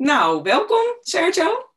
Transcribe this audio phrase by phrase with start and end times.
[0.00, 1.70] Nou, welkom Sergio.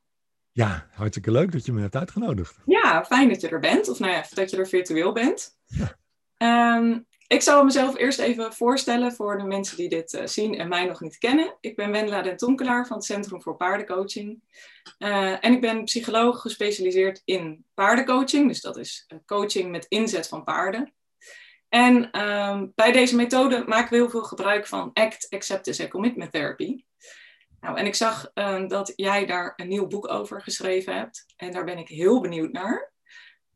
[0.52, 2.58] Ja, hartstikke leuk dat je me hebt uitgenodigd.
[2.66, 3.90] Ja, fijn dat je er bent.
[3.90, 5.58] Of nou ja, dat je er virtueel bent.
[5.66, 5.96] Ja.
[6.38, 10.68] Ehm, ik zal mezelf eerst even voorstellen voor de mensen die dit uh, zien en
[10.68, 11.58] mij nog niet kennen.
[11.60, 14.42] Ik ben Wendela den Tonkelaar van het Centrum voor Paardencoaching.
[15.00, 18.48] Uh, en ik ben psycholoog gespecialiseerd in paardencoaching.
[18.48, 20.94] Dus dat is uh, coaching met inzet van paarden.
[21.70, 26.32] En um, bij deze methode maken we heel veel gebruik van ACT, Acceptance en Commitment
[26.32, 26.84] Therapy.
[27.64, 31.26] Nou, en ik zag uh, dat jij daar een nieuw boek over geschreven hebt.
[31.36, 32.92] En daar ben ik heel benieuwd naar.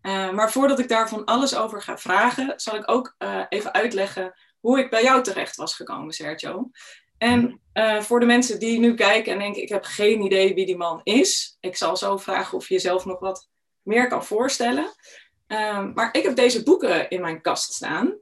[0.02, 3.73] Uh, maar voordat ik daar van alles over ga vragen, zal ik ook uh, even
[3.73, 6.70] uitleggen hoe ik bij jou terecht was gekomen, Sergio.
[7.17, 7.61] En
[7.99, 11.02] voor de mensen die nu kijken en denken, ik heb geen idee wie die man
[11.03, 11.58] is.
[11.59, 13.49] Ik zal zo vragen of je jezelf nog wat
[13.81, 14.95] meer kan voorstellen.
[15.94, 18.17] maar ik heb deze boeken in mijn kast staan,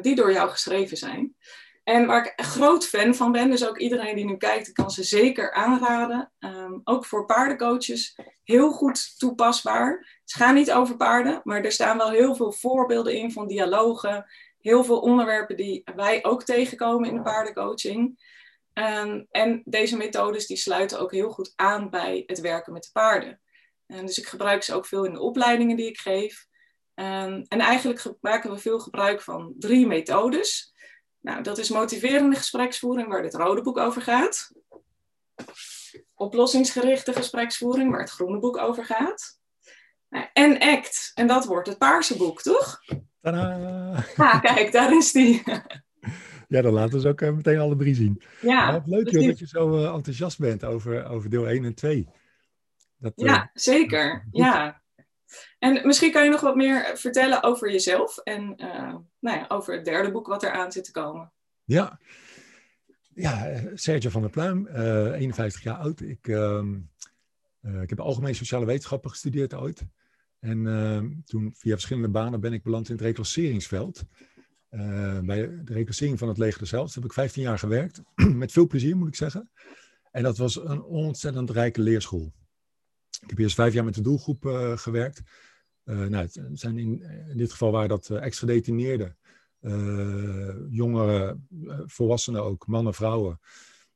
[0.00, 1.34] die door jou geschreven zijn.
[1.82, 5.02] En waar ik groot fan van ben, dus ook iedereen die nu kijkt, kan ze
[5.02, 6.32] zeker aanraden.
[6.38, 10.20] Um, ook voor paardencoaches, heel goed toepasbaar.
[10.24, 14.26] Ze gaan niet over paarden, maar er staan wel heel veel voorbeelden in van dialogen.
[14.60, 18.28] Heel veel onderwerpen die wij ook tegenkomen in de paardencoaching.
[18.74, 22.90] Um, en deze methodes die sluiten ook heel goed aan bij het werken met de
[22.92, 23.40] paarden.
[23.86, 26.48] Um, dus ik gebruik ze ook veel in de opleidingen die ik geef.
[26.94, 30.72] en eigenlijk maken we veel gebruik van drie methodes.
[31.20, 34.52] Nou, dat is motiverende gespreksvoering, waar dit rode boek over gaat.
[36.14, 39.38] Oplossingsgerichte gespreksvoering, waar het groene boek over gaat.
[40.08, 42.80] Nou, en ACT, en dat wordt het paarse boek, toch?
[43.20, 44.04] Tadaa!
[44.16, 45.42] Ah, kijk, daar is die.
[46.50, 48.22] Ja, dan laten we ze ook eh, meteen alle drie zien.
[48.40, 51.74] Ja, ja leuk joh, dat je zo uh, enthousiast bent over, over deel 1 en
[51.74, 52.08] 2.
[52.96, 54.26] Dat, ja, uh, zeker.
[54.30, 54.82] Ja.
[55.58, 59.74] En misschien kan je nog wat meer vertellen over jezelf en uh, nou ja, over
[59.74, 61.32] het derde boek wat eraan zit te komen.
[61.64, 62.00] Ja,
[63.14, 66.00] ja Sergio van der Pluim, uh, eh, 51 jaar oud.
[66.00, 66.64] Ik, uh,
[67.82, 69.86] ik heb algemeen sociale wetenschappen gestudeerd ooit.
[70.40, 74.02] En ehm, toen via verschillende banen ben ik beland in het reclasseringsveld.
[75.22, 78.02] bij de reclassering van het leger zelfs heb ik 15 jaar gewerkt.
[78.14, 79.50] Met veel plezier moet ik zeggen.
[80.10, 82.32] En dat was een ontzettend rijke leerschool.
[83.20, 84.44] Ik heb eerst vijf jaar met de doelgroep
[84.74, 85.22] gewerkt.
[85.84, 89.16] Uh, nou, het zijn in, in, dit geval waren dat uh, ex-gedetineerden,
[90.68, 91.48] jongeren,
[91.86, 93.40] volwassenen ook, mannen, vrouwen.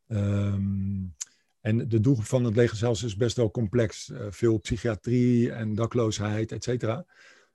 [0.07, 1.15] Um,
[1.61, 4.13] en de doelgroep van het leger zelfs is best wel complex.
[4.29, 7.07] veel psychiatrie en dakloosheid, et cetera.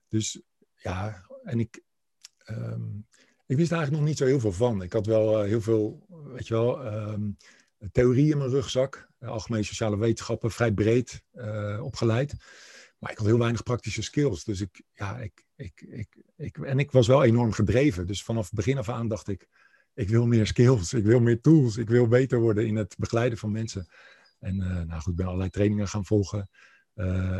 [0.08, 0.42] Dus
[0.74, 1.82] ja, en ik,
[2.46, 3.06] um,
[3.46, 4.82] ik wist eigenlijk nog niet zo heel veel van.
[4.82, 7.36] Ik had wel heel veel, weet je wel, um,
[7.92, 9.08] theorie in mijn rugzak.
[9.20, 11.24] algemene sociale wetenschappen, vrij breed
[11.80, 12.34] opgeleid.
[12.98, 14.44] Maar ik had heel weinig praktische skills.
[14.44, 18.06] Dus ik, ja, ik, ik, ik, ik, en ik was wel enorm gedreven.
[18.06, 19.48] Dus vanaf begin af aan dacht ik,
[19.94, 23.38] ik wil meer skills, ik wil meer tools, ik wil beter worden in het begeleiden
[23.38, 23.86] van mensen.
[24.38, 26.50] En uh, nou goed, ik ben allerlei trainingen gaan volgen,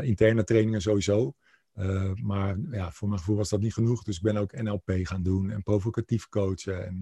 [0.01, 1.35] interne trainingen sowieso.
[1.75, 4.03] Uh, maar ja, voor mijn gevoel was dat niet genoeg.
[4.03, 6.85] Dus ik ben ook NLP gaan doen en provocatief coachen.
[6.85, 6.95] En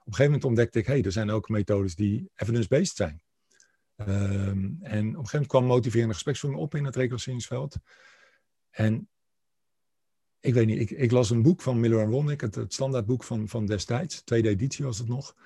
[0.00, 3.22] op een gegeven moment ontdekte ik, hé, hey, er zijn ook methodes die evidence-based zijn.
[3.96, 7.76] Um, en op een gegeven moment kwam motiverende gespreksvoering op in het reclasseringsveld.
[8.70, 9.08] En
[10.40, 13.24] ik weet niet, ik, ik, las een boek van Miller en Wonnick, het, het standaardboek
[13.24, 15.36] van, van destijds, tweede editie was het nog.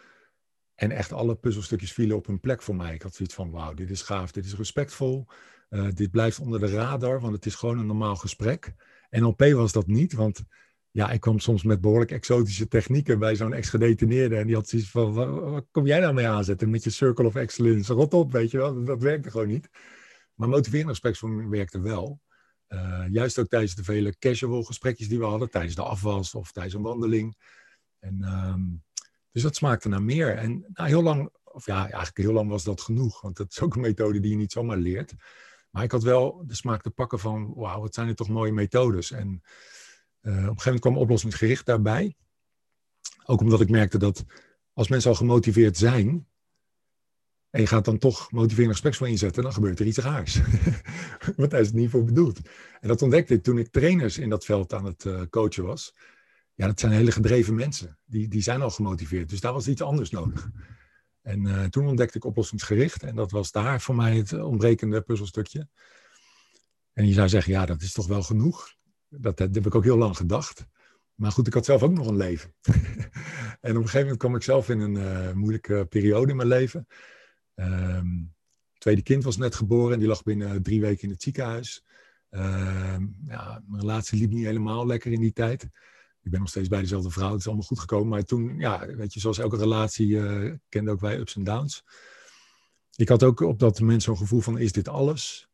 [0.74, 2.94] En echt alle puzzelstukjes vielen op hun plek voor mij.
[2.94, 5.26] Ik had zoiets van, wauw, dit is gaaf, dit is respectvol.
[5.70, 8.74] Uh, dit blijft onder de radar, want het is gewoon een normaal gesprek.
[9.10, 10.42] NLP was dat niet, want
[10.90, 14.36] ja, ik kwam soms met behoorlijk exotische technieken bij zo'n ex-gedetineerde.
[14.36, 17.34] En die had zoiets van, wat, kom jij nou mee aanzetten met je Circle of
[17.34, 17.92] Excellence?
[17.92, 19.68] Rot op, weet je wel, dat, werkte gewoon niet.
[20.34, 22.20] Maar motiverende gespreksvorming werkte wel.
[22.68, 26.52] Uh, juist ook tijdens de vele casual gesprekjes die we hadden, tijdens de afwas of
[26.52, 27.36] tijdens een wandeling.
[27.98, 28.82] En, um,
[29.32, 30.36] dus dat smaakte naar meer.
[30.36, 33.60] En nou, heel lang, of ja, eigenlijk heel lang was dat genoeg, want dat is
[33.60, 35.14] ook een methode die je niet zomaar leert.
[35.70, 38.52] Maar ik had wel de smaak te pakken van, wauw, wat zijn er toch mooie
[38.52, 39.10] methodes.
[39.10, 42.16] En uh, op een gegeven moment kwam oplossingsgericht daarbij.
[43.24, 44.24] Ook omdat ik merkte dat
[44.72, 46.28] als mensen al gemotiveerd zijn,
[47.50, 50.40] en je gaat dan toch motiverende gespreksvoer inzetten, dan gebeurt er iets raars.
[51.36, 52.40] Want daar is het niet voor bedoeld.
[52.80, 55.94] En dat ontdekte ik toen ik trainers in dat veld aan het uh, coachen was.
[56.54, 57.98] Ja, dat zijn hele gedreven mensen.
[58.04, 59.28] Die, die zijn al gemotiveerd.
[59.28, 60.50] Dus daar was iets anders nodig.
[61.22, 63.02] En uh, toen ontdekte ik oplossingsgericht.
[63.02, 65.68] En dat was daar voor mij het ontbrekende puzzelstukje.
[66.92, 68.74] En je zou zeggen, ja, dat is toch wel genoeg.
[69.08, 70.66] Dat, heb ik ook heel lang gedacht.
[71.14, 72.54] Maar goed, ik had zelf ook nog een leven.
[73.60, 76.48] en op een gegeven moment kwam ik zelf in een uh, moeilijke periode in mijn
[76.48, 76.86] leven.
[77.54, 78.34] Um,
[78.78, 81.84] tweede kind was net geboren en die lag binnen drie weken in het ziekenhuis.
[82.30, 85.68] Um, ja, mijn relatie liep niet helemaal lekker in die tijd.
[86.22, 88.08] Ik ben nog steeds bij dezelfde vrouw, het is allemaal goed gekomen.
[88.08, 91.84] Maar toen, ja, weet je, zoals elke relatie uh, kende ook wij ups en downs.
[92.96, 95.48] ik had ook op dat moment zo'n gevoel van, is dit alles?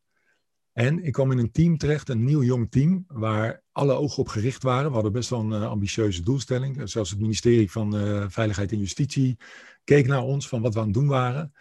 [0.73, 4.27] En ik kwam in een team terecht, een nieuw jong team, waar alle ogen op
[4.27, 4.87] gericht waren.
[4.87, 6.89] We hadden best wel een ambitieuze doelstelling.
[6.89, 7.91] Zelfs het ministerie van
[8.31, 9.37] Veiligheid en Justitie
[9.83, 11.53] keek naar ons van wat we aan het doen waren.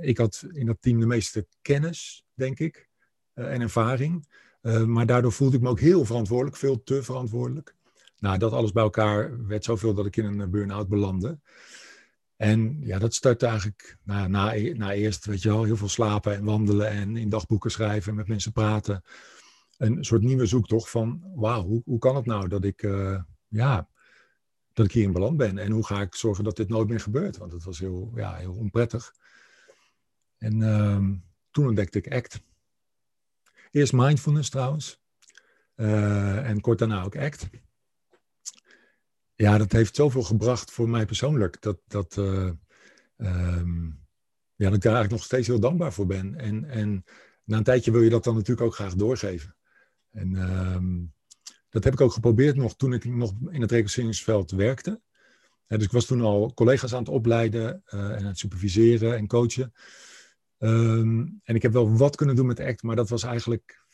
[0.00, 2.88] ik had in dat team de meeste kennis, denk ik,
[3.34, 4.28] en ervaring.
[4.86, 7.76] maar daardoor voelde ik me ook heel verantwoordelijk, veel te verantwoordelijk.
[8.22, 11.38] Nou, dat alles bij elkaar werd zoveel dat ik in een burn-out belandde.
[12.36, 16.34] En ja, dat startte eigenlijk nou, na, na eerst, weet je wel, heel veel slapen
[16.34, 19.04] en wandelen en in dagboeken schrijven en met mensen praten.
[19.76, 23.88] Een soort nieuwe zoektocht van, wauw, hoe, hoe kan het nou dat ik, uh, ja,
[24.72, 25.58] dat ik in beland ben?
[25.58, 27.36] En hoe ga ik zorgen dat dit nooit meer gebeurt?
[27.36, 29.14] Want het was heel, ja, heel onprettig.
[30.38, 31.08] En uh,
[31.50, 32.42] toen ontdekte ik ACT.
[33.70, 35.00] Eerst mindfulness trouwens.
[35.76, 37.50] Uh, en kort daarna ook ACT
[39.34, 41.60] ja, dat heeft zoveel gebracht voor mij persoonlijk.
[41.60, 42.50] Dat, dat, uh,
[43.16, 46.36] ja, dat ik daar eigenlijk nog steeds heel dankbaar voor ben.
[46.36, 47.04] En, en
[47.44, 49.56] na een tijdje wil je dat dan natuurlijk ook graag doorgeven.
[50.10, 51.14] En um,
[51.68, 55.00] dat heb ik ook geprobeerd nog toen ik nog in het recruteringsveld werkte.
[55.66, 59.26] dus ik was toen al collega's aan het opleiden uh, en aan het superviseren en
[59.26, 59.72] coachen.
[60.58, 63.84] Um, en ik heb wel wat kunnen doen met ACT, maar dat was eigenlijk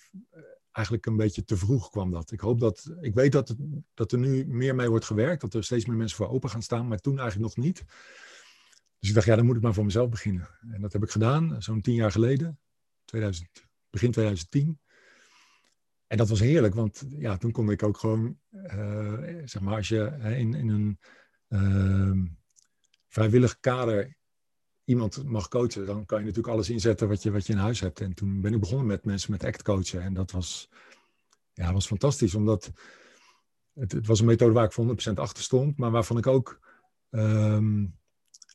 [0.78, 2.30] eigenlijk een beetje te vroeg kwam dat.
[2.30, 3.54] Ik hoop dat, ik weet dat,
[3.94, 6.62] dat er nu meer mee wordt gewerkt, dat er steeds meer mensen voor open gaan
[6.62, 7.84] staan, maar toen eigenlijk nog niet.
[8.98, 10.48] Dus ik dacht, ja, dan moet ik maar voor mezelf beginnen.
[10.60, 12.58] En dat heb ik gedaan, zo'n tien jaar geleden,
[13.04, 14.80] 2000, begin 2010.
[16.06, 19.88] En dat was heerlijk, want ja, toen kon ik ook gewoon, uh, zeg maar, als
[19.88, 20.98] je in, in een
[21.48, 22.32] uh,
[23.08, 24.16] vrijwillig kader
[24.88, 27.80] iemand mag coachen, dan kan je natuurlijk alles inzetten wat je, wat je in huis
[27.80, 28.00] hebt.
[28.00, 30.02] En toen ben ik begonnen met mensen met act coachen.
[30.02, 30.68] En dat was,
[31.52, 32.72] ja, was fantastisch, omdat
[33.74, 36.60] het, het was een methode waar ik voor 100% achter stond, maar waarvan ik ook
[37.10, 37.94] um,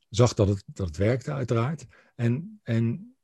[0.10, 1.86] zag dat het, dat het werkte, uiteraard.
[2.16, 3.16] En, en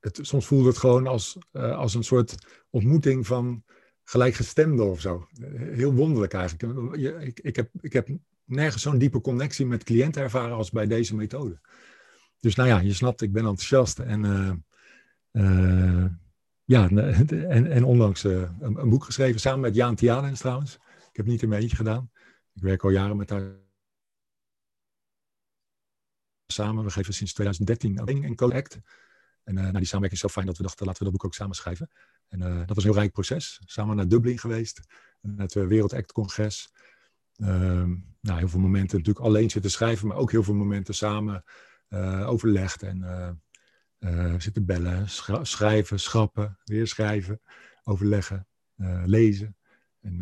[0.00, 2.34] het, soms voelde het gewoon als, uh, als een soort
[2.70, 3.64] ontmoeting van
[4.04, 5.26] gelijkgestemden of zo.
[5.56, 6.96] Heel wonderlijk eigenlijk.
[7.22, 8.08] Ik, ik, heb, ik heb
[8.44, 11.60] nergens zo'n diepe connectie met cliënten ervaren als bij deze methode.
[12.44, 13.98] Dus nou ja, je snapt, ik ben enthousiast.
[13.98, 14.52] En uh,
[15.32, 16.06] uh,
[16.64, 16.88] ja,
[17.56, 20.74] en, en onlangs uh, een, boek geschreven samen met Jaan Tianens trouwens.
[21.10, 22.10] Ik heb niet in mijn eentje gedaan.
[22.54, 23.56] Ik werk al jaren met haar
[26.46, 26.84] samen.
[26.84, 28.78] We geven sinds 2013 een Collect.
[29.44, 31.34] En nou, die samenwerking is zo fijn dat we dachten, laten we dat boek ook
[31.34, 31.90] samen schrijven.
[32.28, 33.60] En dat was een heel rijk proces.
[33.64, 34.80] Samen naar Dublin geweest.
[35.36, 36.72] Het Wereld Act Congres.
[37.36, 41.44] Ehm, nou, heel veel momenten natuurlijk alleen zitten schrijven, maar ook heel veel momenten samen
[41.88, 42.98] uh, overlegd en
[43.98, 45.08] uh, zitten bellen,
[45.42, 47.40] schrijven, schrappen, weer schrijven,
[47.82, 48.46] overleggen,
[49.04, 49.56] lezen.
[50.00, 50.16] En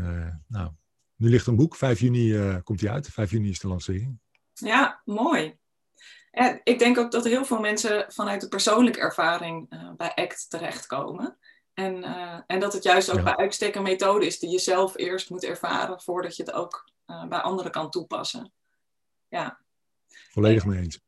[0.49, 0.71] nou,
[1.17, 4.21] nu ligt een boek, 5 juni komt hij uit, 5 juni is de lancering.
[4.53, 5.59] Ja, mooi.
[6.31, 11.39] En ik denk ook dat heel veel mensen vanuit de persoonlijke ervaring bij ACT terechtkomen.
[11.75, 12.05] En,
[12.47, 13.23] en dat het juist ook ja.
[13.23, 16.91] bij uitstek een methode is die je zelf eerst moet ervaren voordat je het ook
[17.29, 18.53] bij anderen kan toepassen.
[19.29, 19.61] Ja.
[20.31, 21.01] Volledig mee eens.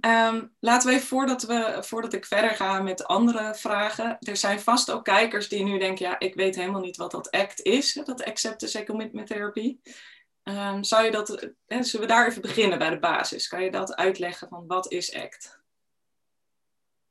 [0.00, 4.16] Um, laten we even, voordat, we, voordat ik verder ga met andere vragen.
[4.20, 7.30] Er zijn vast ook kijkers die nu denken, ja, ik weet helemaal niet wat dat
[7.30, 9.76] ACT is, dat Acceptance and Commitment Therapy.
[10.44, 13.48] Um, zou je dat, hè, zullen we daar even beginnen bij de basis?
[13.48, 15.58] Kan je dat uitleggen van wat is ACT?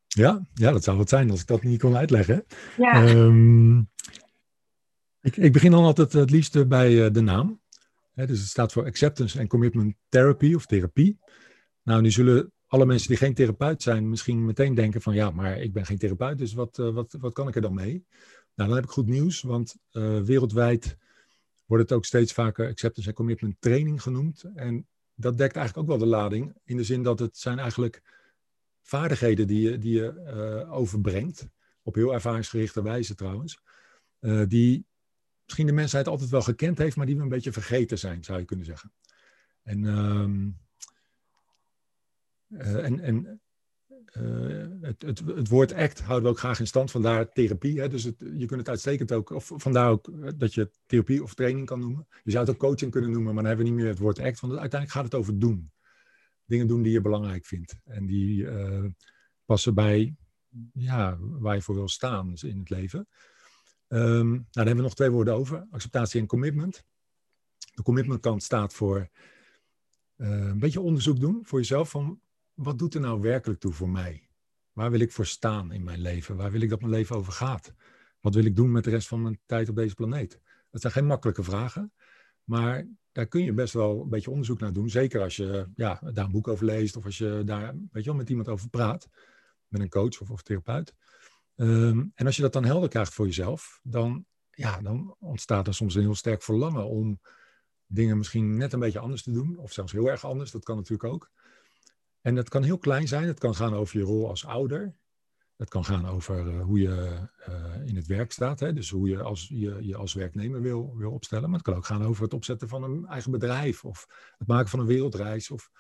[0.08, 2.46] Ja, ja dat zou wat zijn als ik dat niet kon uitleggen.
[2.77, 3.08] Ja.
[3.08, 3.89] Um,
[5.22, 7.62] ik, ik, begin dan altijd het liefste bij uh, de naam.
[8.13, 11.20] Dus het staat voor Acceptance and Commitment Therapy of therapie.
[11.84, 15.62] Nou, nu zullen alle mensen die geen therapeut zijn misschien meteen denken van ja, maar
[15.62, 18.06] ik ben geen therapeut, dus wat, uh, wat, wat kan ik er dan mee?
[18.56, 20.98] Nou, dan heb ik goed nieuws, want uh, wereldwijd
[21.66, 24.44] wordt het ook steeds vaker acceptance en commitment training genoemd.
[24.56, 28.02] En dat dekt eigenlijk ook wel de lading, in de zin dat het zijn eigenlijk
[28.82, 31.48] vaardigheden die je, die je uh, overbrengt,
[31.84, 33.62] op heel ervaringsgerichte wijze trouwens,
[34.48, 34.86] die
[35.44, 38.40] misschien de mensheid altijd wel gekend heeft, maar die we een beetje vergeten zijn, zou
[38.40, 38.92] je kunnen zeggen.
[39.64, 40.48] En ehm,
[42.50, 43.41] uh, en
[44.18, 47.79] uh, het, het, het, woord act houden we ook graag in stand, vandaar therapie.
[47.79, 47.89] Hè?
[47.89, 51.65] Dus je kunt het uitstekend ook, of vandaar ook eh, dat je therapie of training
[51.65, 52.08] kan noemen.
[52.24, 54.20] Je zou het ook coaching kunnen noemen, maar dan hebben we niet meer het woord
[54.20, 55.72] act, want uiteindelijk gaat het over doen.
[56.46, 58.48] Dingen doen die je belangrijk vindt en die
[59.46, 60.15] passen bij
[60.74, 63.08] ja, waar je voor wil staan in het leven.
[63.88, 66.84] Um, nou, daar hebben we nog twee woorden over: acceptatie en commitment.
[67.74, 69.10] De commitment kant staat voor
[70.15, 72.22] een beetje onderzoek doen voor jezelf van
[72.60, 74.30] wat doet er nou werkelijk toe voor mij?
[74.72, 76.36] Waar wil ik voor staan in mijn leven?
[76.36, 77.74] Waar wil ik dat mijn leven over gaat?
[78.20, 80.39] Wat wil ik doen met de rest van mijn tijd op deze planeet?
[80.70, 81.94] Dat zijn geen makkelijke vragen.
[82.44, 84.89] Maar daar kun je best wel een beetje onderzoek naar doen.
[84.89, 88.10] Zeker als je ja, daar een boek over leest of als je daar weet je
[88.10, 89.08] wel, met iemand over praat.
[89.68, 90.94] Met een coach of, of therapeut.
[91.56, 95.74] Ehm, en als je dat dan helder krijgt voor jezelf, dan, ja, dan ontstaat er
[95.74, 97.20] soms een heel sterk verlangen om
[97.86, 99.58] dingen misschien net een beetje anders te doen.
[99.58, 101.32] Of zelfs heel erg anders, dat kan natuurlijk ook.
[102.22, 103.28] En dat kan heel klein zijn.
[103.28, 104.98] Het kan gaan over je rol als ouder.
[105.56, 108.60] Het kan gaan over uh, hoe je uh, in het werk staat.
[108.60, 108.74] Hè?
[108.74, 111.50] Dus hoe je als, je, je als werknemer wil, wil opstellen.
[111.50, 113.86] Maar het kan ook gaan over het opzetten van een eigen bedrijf.
[113.86, 114.08] Of
[114.38, 115.52] het maken van een wereldreis.
[115.52, 115.72] Of,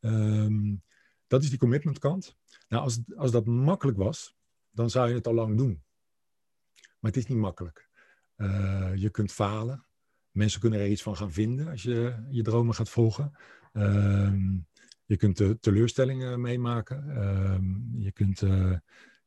[0.00, 0.82] um,
[1.26, 2.36] dat is die commitment kant.
[2.68, 4.36] Nou, als, als dat makkelijk was,
[4.70, 5.82] dan zou je het al lang doen.
[7.00, 7.88] Maar het is niet makkelijk.
[8.36, 9.84] Uh, je kunt falen.
[10.30, 13.32] Mensen kunnen er iets van gaan vinden als je je dromen gaat volgen.
[13.72, 14.58] Ehm,
[15.10, 17.16] je kunt teleurstellingen meemaken.
[17.16, 18.76] Ehm, je kunt uh,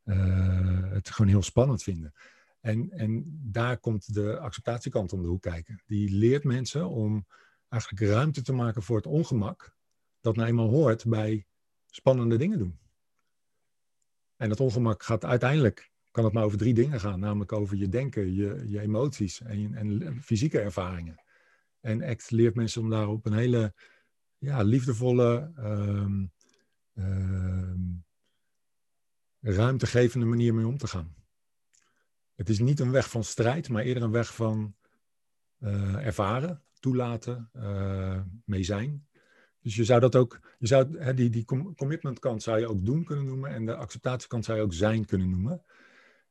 [0.03, 2.13] uh, het gewoon heel spannend vinden.
[2.59, 5.81] En, en daar komt de acceptatiekant om de hoek kijken.
[5.85, 7.25] Die leert mensen om
[7.69, 9.75] eigenlijk ruimte te maken voor het ongemak.
[10.21, 11.45] Dat nou eenmaal hoort bij
[11.85, 12.79] spannende dingen doen.
[14.35, 17.19] En dat ongemak gaat uiteindelijk, kan het maar over drie dingen gaan.
[17.19, 21.23] Namelijk over je denken, je, je emoties en, en fysieke ervaringen.
[21.79, 23.73] En ACT leert mensen om daar op een hele
[24.43, 26.31] ja, liefdevolle, um,
[26.93, 28.05] um,
[29.39, 31.15] ruimtegevende manier mee om te gaan.
[32.35, 34.75] Het is niet een weg van strijd, maar eerder een weg van
[35.59, 39.07] uh, ervaren, toelaten, uh, mee zijn.
[39.59, 41.45] Dus je zou dat ook, je zou, hè, die, die
[41.75, 45.05] commitment kant zou je ook doen kunnen noemen en de acceptatiekant zou je ook zijn
[45.05, 45.63] kunnen noemen.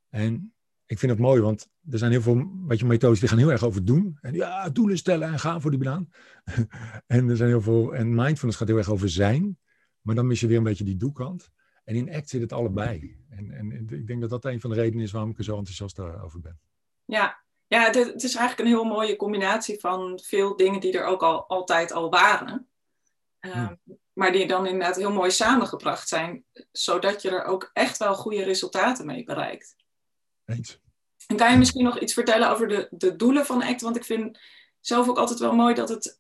[0.09, 0.55] En
[0.87, 3.51] ik vind het mooi, want er zijn heel veel weet je, methodes die gaan heel
[3.51, 4.19] erg over doen.
[4.21, 6.09] En ja, doelen stellen en gaan voor die banaan.
[7.07, 9.59] en er zijn heel veel, en mindfulness gaat heel erg over zijn.
[10.01, 11.51] Maar dan mis je weer een beetje die doekant.
[11.85, 13.17] En in ACT zit het allebei.
[13.29, 15.57] En, en ik denk dat dat een van de redenen is waarom ik er zo
[15.57, 16.61] enthousiast over ben.
[17.05, 21.05] Ja, ja het, het is eigenlijk een heel mooie combinatie van veel dingen die er
[21.05, 22.67] ook al altijd al waren.
[23.41, 23.69] Uh,
[24.13, 28.43] Maar die dan inderdaad heel mooi samengebracht zijn, zodat je er ook echt wel goede
[28.43, 29.77] resultaten mee bereikt.
[31.27, 33.81] En kan je misschien nog iets vertellen over de, de doelen van ACT?
[33.81, 34.39] Want ik vind
[34.81, 36.15] zelf ook altijd wel mooi dat het,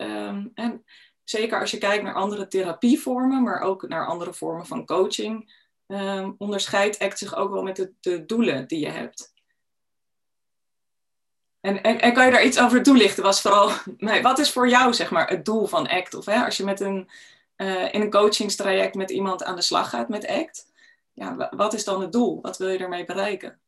[0.54, 0.84] en
[1.24, 5.52] zeker als je kijkt naar andere therapievormen, maar ook naar andere vormen van coaching,
[5.86, 9.32] um, onderscheidt ACT zich ook wel met de, de doelen die je hebt.
[11.60, 13.22] En, en, kan je daar iets over toelichten?
[13.22, 13.70] Was vooral,
[14.22, 16.14] wat is voor jou zeg maar, het doel van ACT?
[16.14, 17.10] Of hè, als je met een,
[17.56, 20.66] uh, in een coachingstraject met iemand aan de slag gaat met ACT,
[21.12, 22.40] ja, wat is dan het doel?
[22.40, 23.60] Wat wil je ermee bereiken?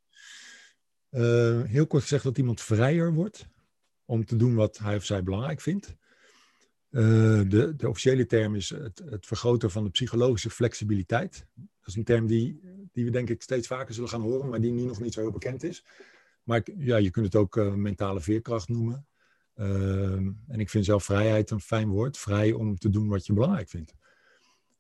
[1.15, 3.49] Uh, heel kort gezegd dat iemand vrijer wordt
[4.05, 5.97] om te doen wat hij of zij belangrijk vindt.
[6.91, 7.03] Uh,
[7.49, 11.47] de, de, officiële term is het, het, vergroten van de psychologische flexibiliteit.
[11.55, 12.61] Dat is een term die,
[12.93, 15.21] die we denk ik steeds vaker zullen gaan horen, maar die nu nog niet zo
[15.21, 15.85] heel bekend is.
[16.43, 19.07] Maar ja, je kunt het ook uh, mentale veerkracht noemen.
[19.55, 22.19] En ik vind zelf vrijheid een fijn woord.
[22.19, 23.95] Vrij om te doen wat je belangrijk vindt.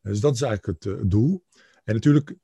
[0.02, 1.44] Dus dat is eigenlijk het, doel.
[1.84, 2.36] En natuurlijk,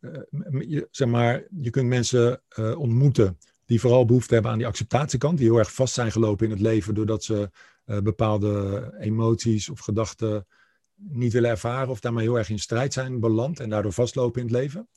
[0.90, 2.42] zeg maar, je kunt mensen
[2.76, 3.38] ontmoeten
[3.71, 5.39] die vooral behoefte hebben aan die acceptatiekant.
[5.39, 7.50] Die heel erg vast zijn gelopen in het leven doordat ze
[7.85, 10.47] bepaalde emoties of gedachten
[10.95, 11.89] niet willen ervaren.
[11.89, 14.89] Of daarmee heel erg in strijd zijn beland en daardoor vastlopen in het leven.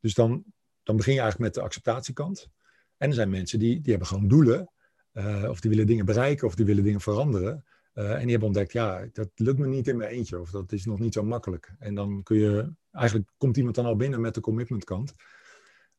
[0.00, 0.44] Dus dan,
[0.82, 2.48] dan begin je eigenlijk met de acceptatiekant.
[2.96, 4.70] En er zijn mensen die, die hebben gewoon doelen.
[5.12, 7.64] Uh, of die willen dingen bereiken of die willen dingen veranderen.
[7.94, 10.40] Uh, en die hebben ontdekt, ja, dat lukt me niet in mijn eentje.
[10.40, 11.74] Of dat is nog niet zo makkelijk.
[11.78, 15.14] En dan kun je, eigenlijk komt iemand dan al binnen met de commitment kant.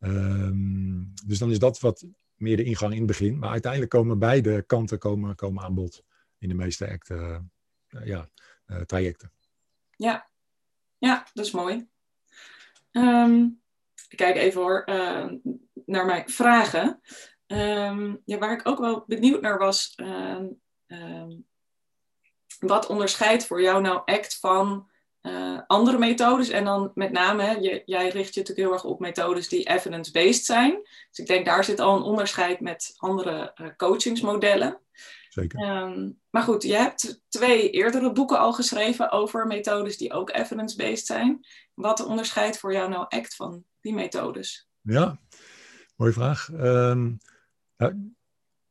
[0.04, 2.06] Um, dus dan is dat wat
[2.36, 3.40] meer de ingang in het begin.
[3.40, 6.04] Maar uiteindelijk komen beide kanten komen, komen aan bod.
[6.38, 7.40] In de meeste act, uh,
[8.04, 8.30] ja,
[8.86, 9.32] trajecten.
[9.96, 10.30] Ja.
[10.98, 11.90] ja, dat is mooi.
[12.92, 13.62] Um,
[14.10, 14.84] ik kijk even hoor
[15.86, 17.02] naar mijn vragen.
[17.48, 19.96] Um, ja, waar ik ook wel benieuwd naar was,
[22.60, 24.91] wat onderscheidt voor jou nou ACT van
[25.22, 26.50] uh, andere methodes?
[26.50, 29.68] En dan met name, hè, je, jij richt je natuurlijk heel erg op methodes die
[29.68, 30.72] evidence-based zijn.
[30.82, 34.80] Dus ik denk daar zit al een onderscheid met andere uh, coachingsmodellen.
[35.30, 35.60] Zeker.
[36.30, 41.46] maar goed, je hebt twee eerdere boeken al geschreven over methodes die ook evidence-based zijn.
[41.74, 44.68] Wat onderscheidt voor jou nou ACT van die methodes?
[44.82, 45.20] Ja,
[46.02, 46.50] Mooie vraag.
[46.54, 47.18] Um,
[47.78, 48.14] nou,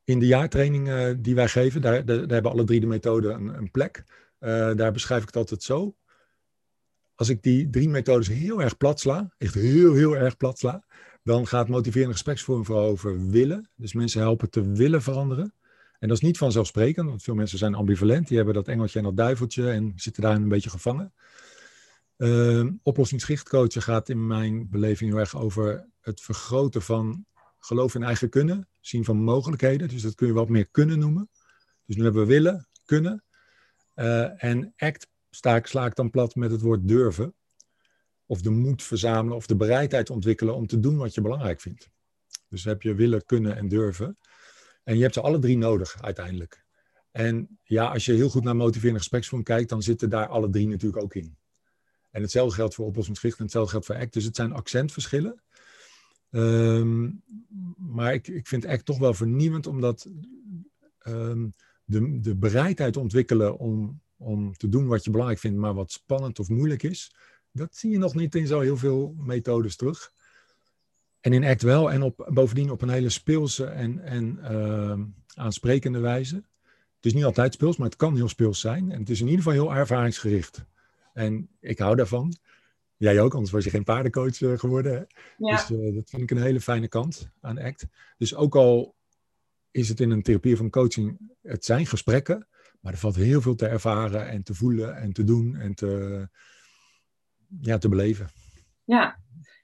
[0.03, 3.47] in de jaartraining uh, die wij geven, daar, daar, hebben alle drie de methoden een,
[3.57, 4.03] een plek.
[4.39, 5.95] Uh, daar beschrijf ik het altijd zo.
[7.21, 10.85] Als ik die drie methodes heel erg plat sla, echt heel, heel erg plat sla,
[11.23, 13.69] dan gaat motiverende gespreksvorm vooral over willen.
[13.75, 15.53] Dus mensen helpen te willen veranderen.
[15.99, 18.27] En dat is niet vanzelfsprekend, want veel mensen zijn ambivalent.
[18.27, 21.13] Die hebben dat engeltje en dat duiveltje en zitten daar een beetje gevangen.
[22.17, 27.25] Uh, oplossingsgericht coachen gaat in mijn beleving heel erg over het vergroten van
[27.59, 29.87] geloof in eigen kunnen, zien van mogelijkheden.
[29.87, 31.29] Dus dat kun je wat meer kunnen noemen.
[31.85, 33.23] Dus nu hebben we willen, kunnen.
[33.95, 37.33] Uh, en act sta ik, sla ik dan plat met het woord durven.
[38.25, 41.89] Of de moed verzamelen of de bereidheid ontwikkelen om te doen wat je belangrijk vindt.
[42.49, 44.17] Dus heb je willen, kunnen en durven.
[44.83, 46.65] En je hebt ze alle drie nodig uiteindelijk.
[47.11, 50.67] En ja, als je heel goed naar motiverende gespreksvoering kijkt, dan zitten daar alle drie
[50.67, 51.37] natuurlijk ook in.
[52.11, 54.13] En hetzelfde geldt voor oplossingsgericht en hetzelfde geldt voor ACT.
[54.13, 55.41] Dus het zijn accentverschillen.
[56.29, 57.23] Um,
[57.77, 60.09] maar ik, ik vind ACT toch wel vernieuwend, omdat
[61.07, 65.91] um, de, de bereidheid ontwikkelen om, om te doen wat je belangrijk vindt, maar wat
[65.91, 67.15] spannend of moeilijk is,
[67.51, 70.11] dat zie je nog niet in zo heel veel methodes terug.
[71.19, 74.99] En in ACT wel, en op, bovendien op een hele speelse en, en uh,
[75.33, 76.35] aansprekende wijze.
[76.95, 78.91] Het is niet altijd speels, maar het kan heel speels zijn.
[78.91, 80.65] En het is in ieder geval heel ervaringsgericht.
[81.13, 82.35] En ik hou daarvan.
[82.97, 85.07] Jij ook, anders was je geen paardencoach uh, geworden.
[85.37, 85.55] Ja.
[85.55, 87.85] Dus uh, dat vind ik een hele fijne kant aan ACT.
[88.17, 88.95] Dus ook al
[89.71, 92.47] is het in een therapie van coaching, het zijn gesprekken,
[92.81, 96.27] maar er valt heel veel te ervaren en te voelen en te doen en te,
[97.61, 98.29] ja, te beleven.
[98.83, 99.19] Ja,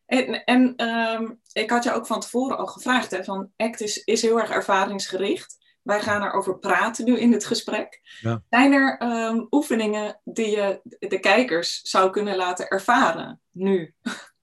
[0.06, 4.04] en, en um, ik had je ook van tevoren al gevraagd, hè, van ACT is,
[4.04, 5.58] is heel erg ervaringsgericht.
[5.82, 8.02] Wij gaan erover praten nu in het gesprek.
[8.22, 8.44] Ja.
[8.50, 13.94] Zijn er um, oefeningen die je de kijkers zou kunnen laten ervaren nu?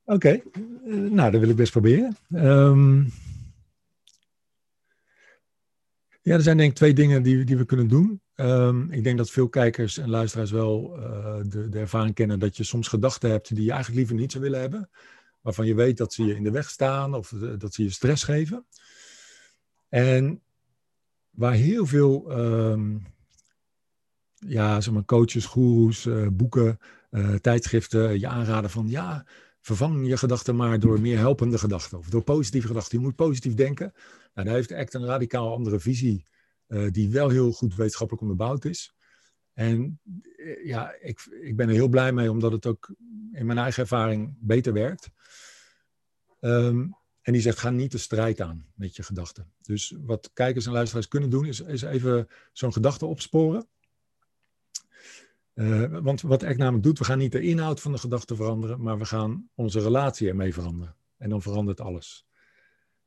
[0.05, 0.43] Oké, okay.
[0.85, 2.17] uh, nou, dat wil ik best proberen.
[2.35, 3.13] Um,
[6.25, 8.21] ja, er zijn denk ik twee dingen die, die we kunnen doen.
[8.37, 12.65] Um, ik denk dat veel kijkers en luisteraars wel uh, de, ervaring kennen dat je
[12.65, 14.91] soms gedachten hebt die je eigenlijk liever niet zou willen hebben.
[15.41, 17.91] Waarvan je weet dat ze je in de weg staan of uh, dat ze je
[17.91, 18.67] stress geven.
[19.89, 20.43] En
[21.31, 23.07] waar heel veel um,
[24.35, 26.79] ja, zeg maar coaches, goeroes, uh, boeken,
[27.41, 29.27] tijdschriften je aanraden van ja,
[29.61, 32.99] vervang je gedachten maar door meer helpende gedachten of door positieve gedachten.
[32.99, 33.93] Je moet positief denken.
[34.35, 36.27] Nou, heeft ACT een radicaal andere visie,
[36.69, 38.95] uh, die wel heel goed wetenschappelijk onderbouwd is.
[39.53, 40.01] En
[40.37, 42.95] uh, ja, ik, ik ben er heel blij mee, omdat het ook
[43.33, 45.11] in mijn eigen ervaring beter werkt.
[46.41, 49.53] Um, en die zegt, ga niet de strijd aan met je gedachten.
[49.61, 53.69] Dus wat kijkers en luisteraars kunnen doen, is, is even zo'n gedachte opsporen.
[55.55, 58.83] Uh, want wat ACT namelijk doet, we gaan niet de inhoud van de gedachte veranderen,
[58.83, 60.97] maar we gaan onze relatie ermee veranderen.
[61.17, 62.27] En dan verandert alles.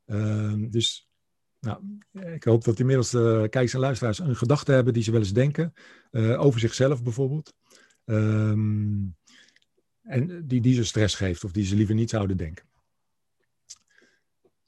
[0.06, 1.07] Uh, dus
[1.60, 1.78] nou,
[2.34, 5.32] ik hoop dat inmiddels de kijkers en luisteraars een gedachte hebben die ze wel eens
[5.32, 5.74] denken.
[6.10, 7.54] Uh, over zichzelf bijvoorbeeld.
[8.04, 9.16] Um,
[10.02, 12.66] en die, die ze stress geeft of die ze liever niet zouden denken.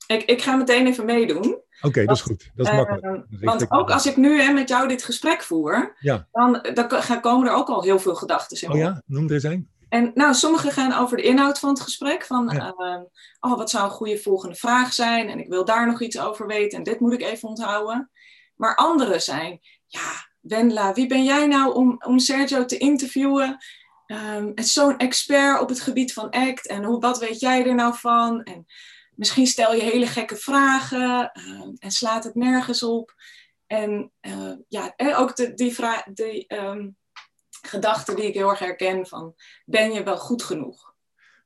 [0.06, 1.62] Ik, ik ga meteen even meedoen.
[1.80, 2.50] Oké, dat is goed.
[2.54, 3.04] Dat is makkelijk.
[3.04, 6.28] Uh, want ook als ik nu hè, met jou dit gesprek voer, ja.
[6.32, 8.70] dan, dan komen er ook al heel veel gedachten in.
[8.70, 9.68] Oh ja, noem er eens een.
[9.90, 12.26] En nou, sommige gaan over de inhoud van het gesprek.
[12.26, 12.74] Van, ja.
[12.78, 13.00] uh,
[13.40, 15.28] oh, wat zou een goede volgende vraag zijn?
[15.28, 16.78] En ik wil daar nog iets over weten.
[16.78, 18.10] En dit moet ik even onthouden.
[18.56, 23.58] Maar andere zijn, ja, Wendla, wie ben jij nou om, om Sergio te interviewen?
[24.06, 26.66] Um, zo'n expert op het gebied van ACT.
[26.66, 28.42] En hoe, wat weet jij er nou van?
[28.42, 28.66] En
[29.14, 33.14] misschien stel je hele gekke vragen uh, en slaat het nergens op.
[33.66, 36.96] En uh, ja, ook de, die, vraag, die um,
[37.62, 40.94] gedachte die ik heel erg herken van, ben je wel goed genoeg?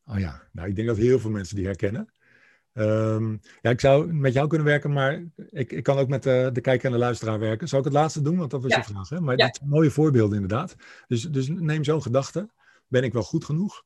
[0.07, 2.13] Oh ja, nou ik denk dat heel veel mensen die herkennen.
[2.77, 6.51] Um, ja, ik zou met jou kunnen werken, maar ik, ik kan ook met de,
[6.53, 7.69] de kijker en de luisteraar werken.
[7.69, 8.37] Zou ik het laatste doen?
[8.37, 8.77] Want dat was ja.
[8.77, 9.09] je vraag.
[9.09, 9.21] Hè?
[9.21, 9.47] Maar ja.
[9.47, 10.77] dat zijn mooie voorbeelden inderdaad.
[11.07, 12.51] Dus, dus neem zo'n gedachte.
[12.87, 13.83] Ben ik wel goed genoeg?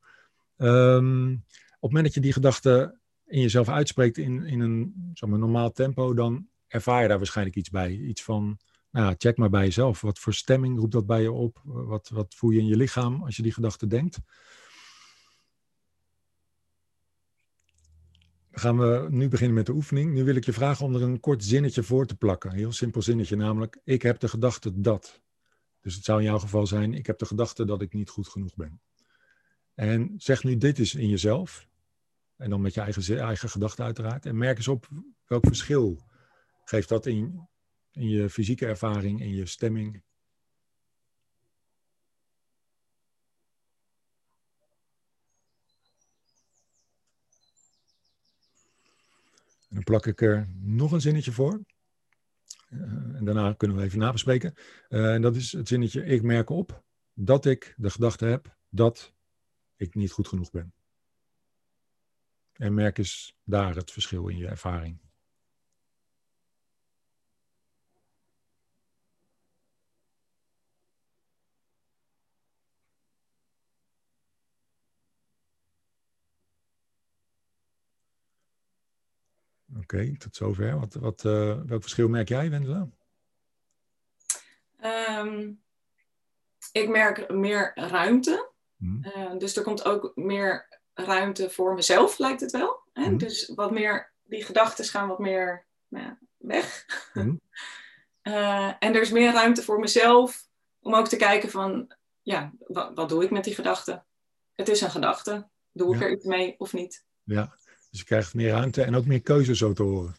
[0.57, 5.29] Um, op het moment dat je die gedachte in jezelf uitspreekt in, in een zeg
[5.29, 7.91] maar, normaal tempo, dan ervaar je daar waarschijnlijk iets bij.
[7.91, 8.59] Iets van,
[8.91, 10.01] nou, check maar bij jezelf.
[10.01, 11.61] Wat voor stemming roept dat bij je op?
[11.63, 14.19] Wat, wat voel je in je lichaam als je die gedachte denkt?
[18.49, 20.13] Dan gaan we nu beginnen met de oefening.
[20.13, 22.51] Nu wil ik je vragen om er een kort zinnetje voor te plakken.
[22.51, 25.21] Een heel simpel zinnetje, namelijk: Ik heb de gedachte dat.
[25.81, 28.27] Dus het zou in jouw geval zijn: Ik heb de gedachte dat ik niet goed
[28.27, 28.81] genoeg ben.
[29.73, 31.67] En zeg nu dit is in jezelf.
[32.35, 34.25] En dan met je eigen, eigen gedachten uiteraard.
[34.25, 34.87] En merk eens op
[35.25, 36.03] welk verschil
[36.63, 37.48] geeft dat in,
[37.91, 40.03] in je fysieke ervaring, in je stemming.
[49.69, 51.61] En dan plak ik er nog een zinnetje voor.
[52.69, 52.81] Uh,
[53.15, 54.53] en daarna kunnen we even nabespreken.
[54.89, 59.13] Uh, en dat is het zinnetje: Ik merk op dat ik de gedachte heb dat
[59.75, 60.73] ik niet goed genoeg ben.
[62.53, 65.08] En merk eens daar het verschil in je ervaring.
[79.93, 80.79] Okay, tot zover.
[80.79, 82.87] Wat, wat, uh, welk verschil merk jij, Wendela?
[84.83, 85.61] Um,
[86.71, 88.51] ik merk meer ruimte.
[88.75, 89.03] Mhm.
[89.03, 92.83] Eh, dus er komt ook meer ruimte voor mezelf, lijkt het wel.
[92.93, 93.05] Hè?
[93.05, 93.17] Mhm.
[93.17, 96.85] Dus wat meer, die gedachten gaan wat meer nou ja, weg.
[97.13, 97.35] Mhm.
[98.21, 100.47] Eh, en er is meer ruimte voor mezelf
[100.79, 104.05] om ook te kijken van, ja, wat, wat doe ik met die gedachten?
[104.55, 105.49] Het is een gedachte.
[105.71, 106.05] Doe ik Ja.
[106.05, 107.05] er iets mee of niet?
[107.23, 107.57] Ja,
[107.89, 110.15] dus je krijgt meer ruimte en ook meer keuze zo te horen.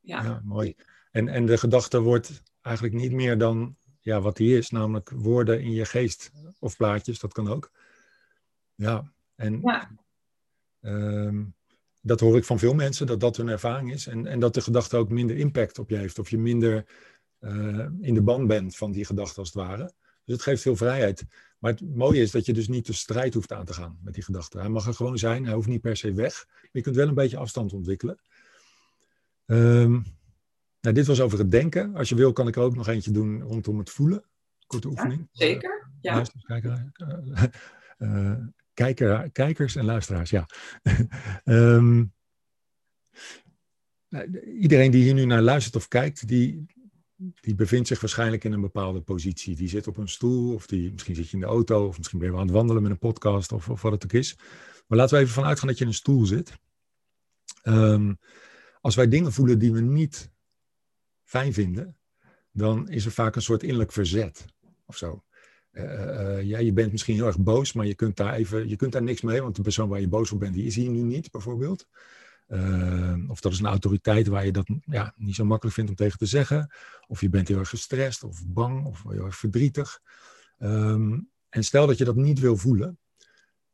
[0.00, 0.74] Ja, Ja, mooi.
[1.10, 5.60] En, en de gedachte wordt eigenlijk niet meer dan ja, wat die is, namelijk woorden
[5.62, 7.70] in je geest of plaatjes, dat kan ook.
[8.74, 9.90] Ja, en Ja.
[10.80, 11.44] ehm,
[12.02, 14.06] dat hoor ik van veel mensen, dat dat hun ervaring is.
[14.06, 16.86] En, en dat de gedachte ook minder impact op je heeft, of je minder
[17.38, 19.92] eh, in de band bent van die gedachte als het ware.
[20.24, 21.26] Dus het geeft veel vrijheid.
[21.66, 24.14] Maar het mooie is dat je dus niet de strijd hoeft aan te gaan met
[24.14, 24.58] die gedachte.
[24.58, 26.46] Hij mag er gewoon zijn, hij hoeft niet per se weg.
[26.48, 28.18] Maar je kunt wel een beetje afstand ontwikkelen.
[29.46, 29.90] Ehm,
[30.80, 31.94] nou, dit was over het denken.
[31.94, 34.24] Als je wil, kan ik er ook nog eentje doen rondom het voelen.
[34.66, 35.28] Korte oefening.
[35.32, 35.90] zeker.
[36.00, 36.14] Ja.
[36.14, 37.44] Luisteraars, kijker, eh,
[37.98, 38.38] eh,
[38.74, 40.46] kijker, kijkers en luisteraars, ja.
[41.44, 42.04] Ehm,
[44.08, 46.66] nou, iedereen die hier nu naar luistert of kijkt, die,
[47.16, 49.56] die bevindt zich waarschijnlijk in een bepaalde positie.
[49.56, 52.18] Die zit op een stoel, of die, misschien zit je in de auto, of misschien
[52.18, 54.38] ben je aan het wandelen met een podcast, of, of wat het ook is.
[54.86, 56.52] Maar laten we even vanuit gaan dat je in een stoel zit.
[57.62, 58.14] Ehm,
[58.80, 60.30] als wij dingen voelen die we niet
[61.24, 61.96] fijn vinden,
[62.52, 64.44] dan is er vaak een soort innerlijk verzet
[64.86, 65.24] of zo.
[65.70, 68.76] Eh, eh, ja, je bent misschien heel erg boos, maar je kunt, daar even, je
[68.76, 70.90] kunt daar niks mee, want de persoon waar je boos op bent, die is hier
[70.90, 71.86] nu niet, bijvoorbeeld.
[72.46, 75.96] Eh, of dat is een autoriteit waar je dat ja, niet zo makkelijk vindt om
[75.96, 76.72] tegen te zeggen.
[77.06, 80.00] Of je bent heel erg gestrest of bang of heel erg verdrietig.
[80.58, 82.98] Ehm, en stel dat je dat niet wil voelen,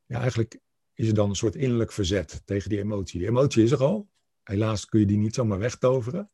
[0.06, 0.58] ja, eigenlijk
[0.94, 3.18] is er dan een soort innerlijk verzet tegen die emotie.
[3.18, 4.08] Die emotie is er al.
[4.42, 6.30] Helaas kun je die niet zomaar wegtoveren.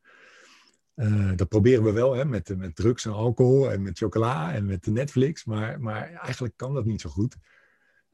[0.94, 4.66] Eh, dat proberen we wel hè, met, met drugs en alcohol en met chocola en
[4.66, 7.37] met Netflix, maar, maar eigenlijk kan dat niet zo goed.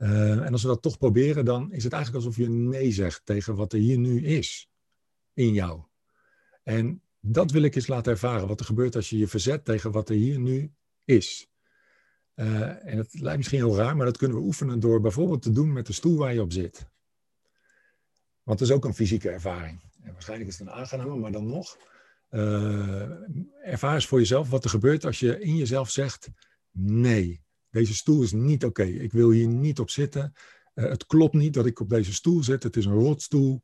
[0.04, 3.26] Eh, en als we dat toch proberen, dan is het eigenlijk alsof je nee zegt
[3.26, 4.70] tegen wat er hier nu is
[5.32, 5.82] in jou.
[6.62, 9.92] En dat wil ik eens laten ervaren, wat er gebeurt als je je verzet tegen
[9.92, 10.72] wat er hier nu
[11.04, 11.48] is.
[12.34, 15.52] Eh, en het lijkt misschien heel raar, maar dat kunnen we oefenen door bijvoorbeeld te
[15.52, 16.86] doen met de stoel waar je op zit.
[18.42, 19.80] Want dat is ook een fysieke ervaring.
[20.02, 21.76] En waarschijnlijk is het een aangename, maar dan nog.
[22.30, 23.10] Uh,
[23.62, 26.28] ervaar eens voor jezelf wat er gebeurt als je in jezelf zegt:
[26.70, 27.43] nee,
[27.74, 28.82] deze stoel is niet oké.
[28.82, 30.32] Ik wil hier niet op zitten.
[30.74, 32.62] Uh, het klopt niet dat ik op deze stoel zit.
[32.62, 33.60] Het is een rotstoel.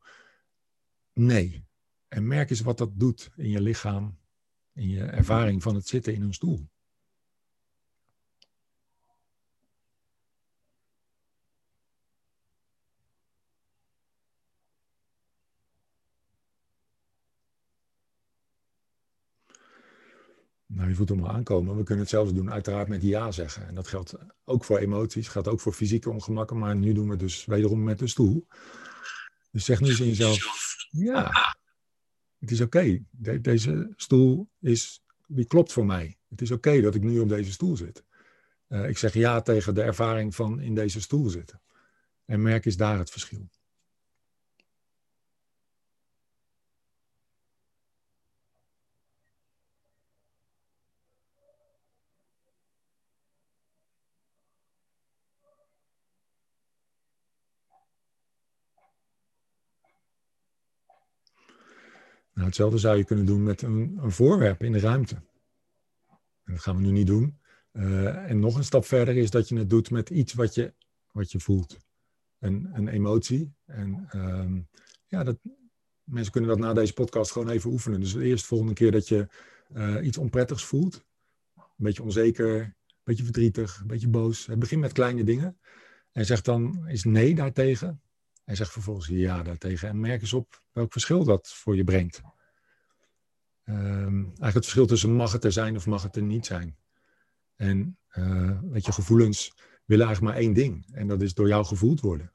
[1.13, 1.65] Nee.
[2.07, 4.17] En merk eens wat dat doet in je lichaam,
[4.73, 6.69] in je ervaring van het zitten in een stoel.
[20.73, 21.77] Nou, je voelt hem al aankomen.
[21.77, 23.67] We kunnen het zelfs doen, uiteraard met ja zeggen.
[23.67, 26.57] En dat geldt ook voor emoties, geldt ook voor fysieke ongemakken.
[26.57, 28.47] Maar nu doen we het dus wederom met de stoel.
[29.51, 31.31] Dus zeg nu eens in jezelf, ja,
[32.39, 32.99] het is oké.
[33.41, 36.17] Deze stoel is, die klopt voor mij.
[36.29, 38.03] Het is oké dat ik nu op deze stoel zit.
[38.67, 41.61] Uh, ik zeg ja tegen de ervaring van in deze stoel zitten.
[42.25, 43.49] En merk eens daar het verschil.
[62.41, 65.15] Nou, hetzelfde zou je kunnen doen met een, een voorwerp in de ruimte.
[66.43, 67.39] En dat gaan we nu niet doen.
[67.71, 70.73] Uh, en nog een stap verder is dat je het doet met iets wat je,
[71.11, 71.77] wat je voelt.
[72.39, 73.53] Een, een emotie.
[73.65, 74.67] En um,
[75.07, 75.37] ja, dat,
[76.03, 77.99] mensen kunnen dat na deze podcast gewoon even oefenen.
[77.99, 79.27] Dus de eerste volgende keer dat je
[79.75, 81.05] uh, iets onprettigs voelt.
[81.55, 84.49] Een beetje onzeker, een beetje verdrietig, een beetje boos.
[84.57, 85.59] Begin met kleine dingen.
[86.11, 88.01] En zeg dan eens nee daartegen.
[88.43, 89.89] En zeg vervolgens ja daartegen.
[89.89, 92.21] En merk eens op welk verschil dat voor je brengt.
[93.65, 96.77] Um, eigenlijk het verschil tussen mag het er zijn of mag het er niet zijn.
[97.55, 99.53] En uh, weet je, gevoelens
[99.85, 100.85] willen eigenlijk maar één ding.
[100.91, 102.31] En dat is door jou gevoeld worden.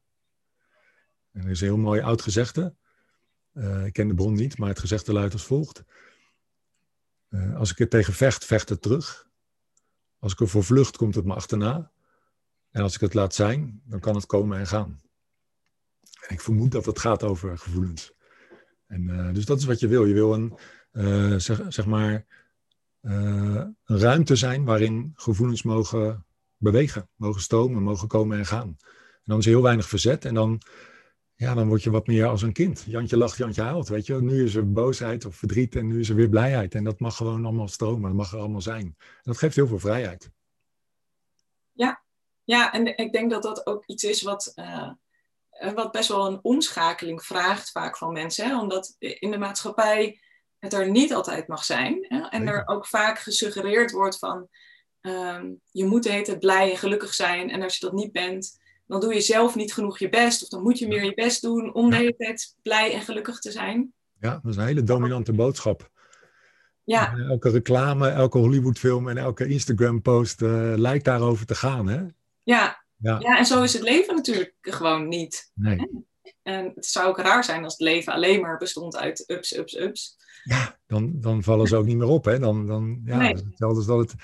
[1.32, 2.74] En er is een heel mooi oud gezegde.
[3.52, 5.84] Uh, ik ken de bron niet, maar het gezegde luidt als volgt.
[7.28, 9.28] Uh, als ik er tegen vecht, vecht het terug.
[10.18, 11.90] Als ik ervoor vlucht, komt het me achterna.
[12.70, 15.00] En als ik het laat zijn, dan kan het komen en gaan.
[16.26, 18.12] En ik vermoed dat het gaat over gevoelens.
[18.86, 20.04] En, uh, dus dat is wat je wil.
[20.04, 20.54] Je wil een,
[20.92, 22.26] uh, zeg, zeg, maar,
[23.02, 26.24] uh, een ruimte zijn waarin gevoelens mogen
[26.56, 28.76] bewegen, mogen stomen, mogen komen en gaan.
[29.26, 30.60] En dan is er heel weinig verzet en dan,
[31.34, 32.84] ja, dan word je wat meer als een kind.
[32.86, 34.22] Jantje lacht, Jantje huilt, weet je.
[34.22, 36.74] Nu is er boosheid of verdriet en nu is er weer blijheid.
[36.74, 38.96] En dat mag gewoon allemaal stromen, dat mag er allemaal zijn.
[39.22, 40.30] Dat geeft heel veel vrijheid.
[41.72, 42.02] Ja,
[42.44, 44.52] ja en ik denk dat dat ook iets is wat,
[45.74, 48.46] wat best wel een omschakeling vraagt vaak van mensen.
[48.46, 48.58] Hè?
[48.58, 50.20] Omdat in de maatschappij
[50.58, 52.06] het er niet altijd mag zijn.
[52.08, 52.20] Hè?
[52.20, 54.48] En er ook vaak gesuggereerd wordt van
[55.00, 57.50] um, je moet de hele tijd blij en gelukkig zijn.
[57.50, 60.42] En als je dat niet bent, dan doe je zelf niet genoeg je best.
[60.42, 63.38] Of dan moet je meer je best doen om de hele tijd blij en gelukkig
[63.38, 63.92] te zijn.
[64.20, 65.90] Ja, dat is een hele dominante boodschap.
[66.84, 67.16] Ja.
[67.16, 72.02] Elke reclame, elke Hollywoodfilm en elke Instagram-post uh, lijkt daarover te gaan, hè?
[72.42, 72.85] Ja.
[72.96, 73.18] Ja.
[73.20, 73.38] Ja.
[73.38, 75.50] en zo is het leven natuurlijk gewoon niet.
[75.54, 76.04] Nee.
[76.42, 79.76] En het zou ook raar zijn als het leven alleen maar bestond uit ups, ups,
[79.76, 80.16] ups.
[80.44, 82.38] Ja, dan, dan vallen ze ook niet meer op, hè?
[82.38, 83.28] Dan, dan, ja, Nee.
[83.28, 84.14] Hetzelfde als dat het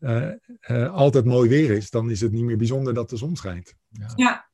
[0.00, 0.30] uh,
[0.78, 3.74] uh, altijd mooi weer is, dan is het niet meer bijzonder dat de zon schijnt.
[3.88, 4.48] Ja, Ja,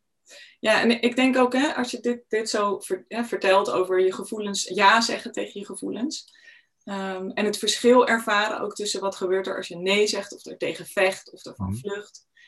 [0.61, 4.01] ja en ik denk ook, hè, als je dit, dit zo ver- ja, vertelt over
[4.01, 6.39] je gevoelens, ja zeggen tegen je gevoelens.
[6.85, 10.47] Ehm, en het verschil ervaren ook tussen wat gebeurt er als je nee zegt, of
[10.47, 12.01] er tegen vecht, of ervan Mhm.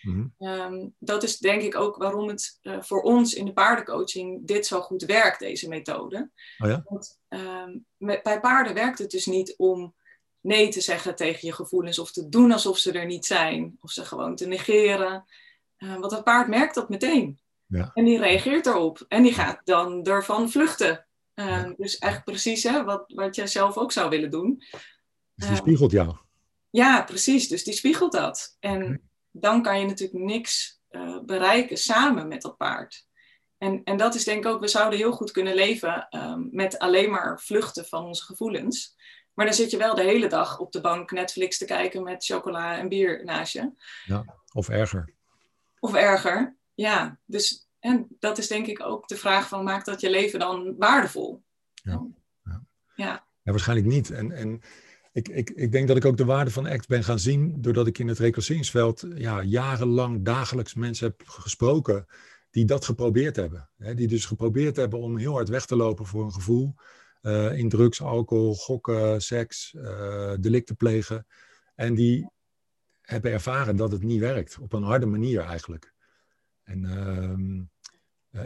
[0.02, 0.26] Mhm.
[0.38, 4.66] Ehm, dat is denk ik ook waarom het eh, voor ons in de paardencoaching dit
[4.66, 6.30] zo goed werkt, deze methode.
[6.58, 6.82] Oh ja?
[6.84, 9.94] Want ehm, met, bij paarden werkt het dus niet om
[10.40, 13.90] nee te zeggen tegen je gevoelens of te doen alsof ze er niet zijn, of
[13.90, 15.24] ze gewoon te negeren.
[15.76, 17.40] Eh, want een paard merkt dat meteen.
[17.66, 17.90] Ja.
[17.94, 19.04] En die reageert erop.
[19.08, 21.06] En die gaat dan ervan vluchten.
[21.76, 24.62] Dus eigenlijk precies hè, wat, wat jij zelf ook zou willen doen.
[25.34, 26.16] Dus die spiegelt jou.
[26.70, 27.48] Ja, precies.
[27.48, 28.56] Dus die spiegelt dat.
[28.60, 29.11] En.
[29.32, 33.06] Dan kan je natuurlijk niks eh, bereiken samen met dat paard.
[33.58, 36.78] En, en dat is denk ik ook, we zouden heel goed kunnen leven ehm, met
[36.78, 38.96] alleen maar vluchten van onze gevoelens.
[39.34, 42.24] Maar dan zit je wel de hele dag op de bank Netflix te kijken met
[42.24, 43.72] chocola en bier naast je.
[44.52, 45.14] Of erger.
[45.78, 46.56] Of erger.
[46.74, 50.38] Ja, dus en dat is denk ik ook de vraag van, maakt dat je leven
[50.38, 51.42] dan waardevol?
[51.74, 52.06] Ja,
[52.42, 52.62] ja.
[52.94, 54.10] Ja, Ja, waarschijnlijk niet.
[54.10, 54.62] En, en
[55.12, 57.86] ik, ik, ik denk dat ik ook de waarde van ACT ben gaan zien doordat
[57.86, 62.06] ik in het reclasseringsveld ja, jarenlang dagelijks mensen heb gesproken
[62.50, 63.68] die dat geprobeerd hebben.
[63.76, 66.74] Hè, die dus geprobeerd hebben om heel hard weg te lopen voor een gevoel.
[67.22, 71.26] eh, in drugs, alcohol, gokken, seks, eh delicten plegen.
[71.74, 72.30] En die
[73.00, 74.58] hebben ervaren dat het niet werkt.
[74.58, 75.92] Op een harde manier eigenlijk.
[76.62, 77.62] En, ehm,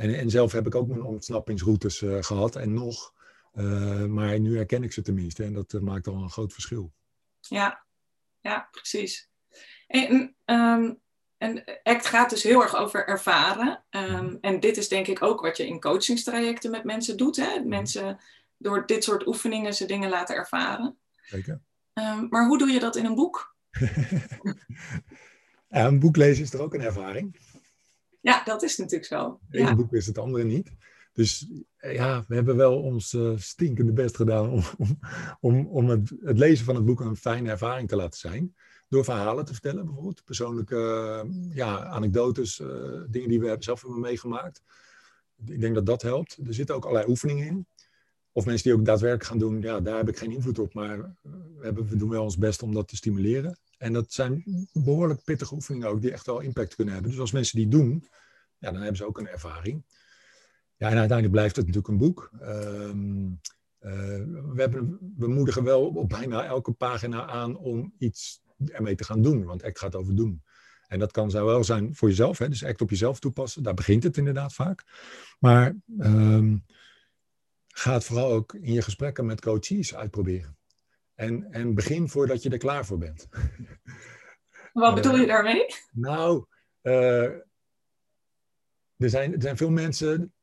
[0.00, 3.12] en, en zelf heb ik ook mijn ontsnappingsroutes eh, gehad en nog.
[3.56, 6.92] Uh, maar nu herken ik ze tenminste en dat uh, maakt al een groot verschil.
[7.40, 7.84] ja,
[8.40, 9.30] ja precies.
[9.86, 11.00] En, um,
[11.38, 13.84] en ACT gaat dus heel erg over ervaren.
[13.90, 17.36] Um, en dit is denk ik ook wat je in coachingstrajecten met mensen doet.
[17.36, 17.60] Hè?
[17.64, 18.20] Mensen
[18.56, 20.98] door dit soort oefeningen ze dingen laten ervaren.
[21.22, 21.60] Zeker.
[21.94, 23.56] Um, maar hoe doe je dat in een boek?
[25.68, 27.36] ja, een boek lezen is er ook een ervaring.
[28.20, 29.40] Ja, dat is natuurlijk zo.
[29.50, 29.74] Ene ja.
[29.74, 30.70] boek is het andere niet.
[31.16, 31.46] Dus
[31.78, 34.98] ja, we hebben wel ons uh, stinkende best gedaan om, om,
[35.40, 38.54] om, om het, het, lezen van het boek een fijne ervaring te laten zijn.
[38.88, 40.24] Door verhalen te vertellen, bijvoorbeeld.
[40.24, 40.76] Persoonlijke
[41.26, 42.56] uh, ja, anekdotes,
[43.08, 44.62] dingen die we zelf hebben meegemaakt.
[45.46, 46.38] Ik denk dat dat helpt.
[46.46, 47.66] Er zitten ook allerlei oefeningen in.
[48.32, 50.74] Of mensen die ook daadwerkelijk gaan doen, ja, daar heb ik geen invloed op.
[50.74, 53.58] Maar we, hebben, we doen wel ons best om dat te stimuleren.
[53.78, 57.10] En dat zijn behoorlijk pittige oefeningen ook, die echt wel impact kunnen hebben.
[57.10, 58.08] Dus als mensen die doen,
[58.58, 59.84] ja, dan hebben ze ook een ervaring.
[60.76, 62.30] Ja, en uiteindelijk blijft het natuurlijk een boek.
[62.42, 63.40] Um,
[63.80, 63.92] uh,
[64.52, 69.22] we, hebben, we moedigen wel op bijna elke pagina aan om iets ermee te gaan
[69.22, 69.44] doen.
[69.44, 70.42] Want ACT gaat over doen.
[70.86, 72.38] En dat kan wel zijn voor jezelf.
[72.38, 72.48] Hè?
[72.48, 73.62] Dus ACT op jezelf toepassen.
[73.62, 74.84] Daar begint het inderdaad vaak.
[75.38, 76.64] Maar um,
[77.66, 80.56] ga het vooral ook in je gesprekken met coaches uitproberen.
[81.14, 83.28] En, en begin voordat je er klaar voor bent.
[84.72, 85.66] Wat bedoel je daarmee?
[85.92, 86.44] Nou,
[86.82, 87.22] uh,
[88.96, 90.34] er, zijn, er zijn veel mensen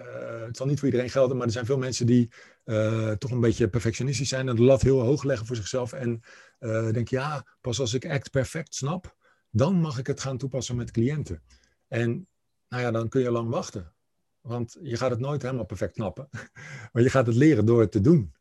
[0.00, 2.30] uh, het zal niet voor iedereen gelden, maar er zijn veel mensen die
[2.64, 5.92] uh, toch een beetje perfectionistisch zijn en de lat heel hoog leggen voor zichzelf.
[5.92, 6.20] En
[6.60, 9.16] uh, denken, ja, pas als ik ACT perfect snap,
[9.50, 11.42] dan mag ik het gaan toepassen met cliënten.
[11.88, 12.28] En
[12.68, 13.94] nou ja, dan kun je lang wachten.
[14.40, 16.28] Want je gaat het nooit helemaal perfect snappen.
[16.92, 18.34] Maar je gaat het leren door het te doen.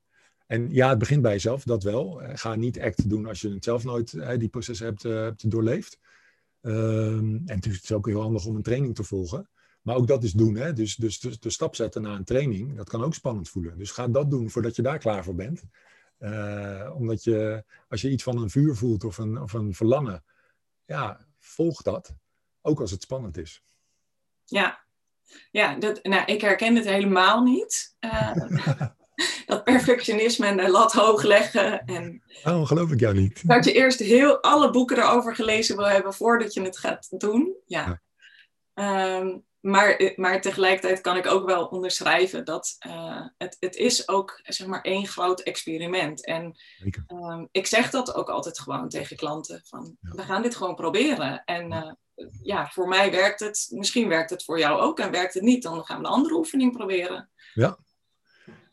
[0.47, 2.21] En ja, het begint bij jezelf, dat wel.
[2.33, 5.99] Ga niet ACT doen als je het zelf nooit die processen hebt, hebt doorleefd.
[6.61, 9.49] Um, en het is ook heel handig om een training te volgen.
[9.83, 10.55] Maar ook dat is doen.
[10.55, 10.73] Hè?
[10.73, 13.77] Dus, dus de, de, stap zetten naar een training, dat kan ook spannend voelen.
[13.77, 15.63] Dus ga dat doen voordat je daar klaar voor bent.
[16.19, 20.23] Uh, omdat je, als je iets van een vuur voelt of een, of een verlangen,
[20.85, 22.13] ja, volg dat.
[22.61, 23.63] Ook als het spannend is.
[24.45, 24.83] Ja,
[25.51, 27.95] ja dat, nou, ik herken het helemaal niet.
[27.99, 28.35] Uh,
[29.45, 31.85] dat perfectionisme en de lat hoog leggen.
[31.85, 33.47] En Waarom geloof ik jou niet?
[33.47, 37.55] Dat je eerst heel alle boeken erover gelezen wil hebben voordat je het gaat doen.
[37.65, 38.01] Ja.
[38.73, 39.19] ja.
[39.19, 44.39] Um, maar, maar tegelijkertijd kan ik ook wel onderschrijven dat uh, het, het is ook
[44.43, 46.25] zeg maar één groot experiment.
[46.25, 46.57] En
[47.07, 49.61] um, ik zeg dat ook altijd gewoon tegen klanten.
[49.65, 50.11] Van, ja.
[50.11, 51.43] We gaan dit gewoon proberen.
[51.45, 51.91] En uh,
[52.41, 53.67] ja, voor mij werkt het.
[53.69, 55.63] Misschien werkt het voor jou ook en werkt het niet.
[55.63, 57.29] Dan gaan we een andere oefening proberen.
[57.53, 57.77] Ja,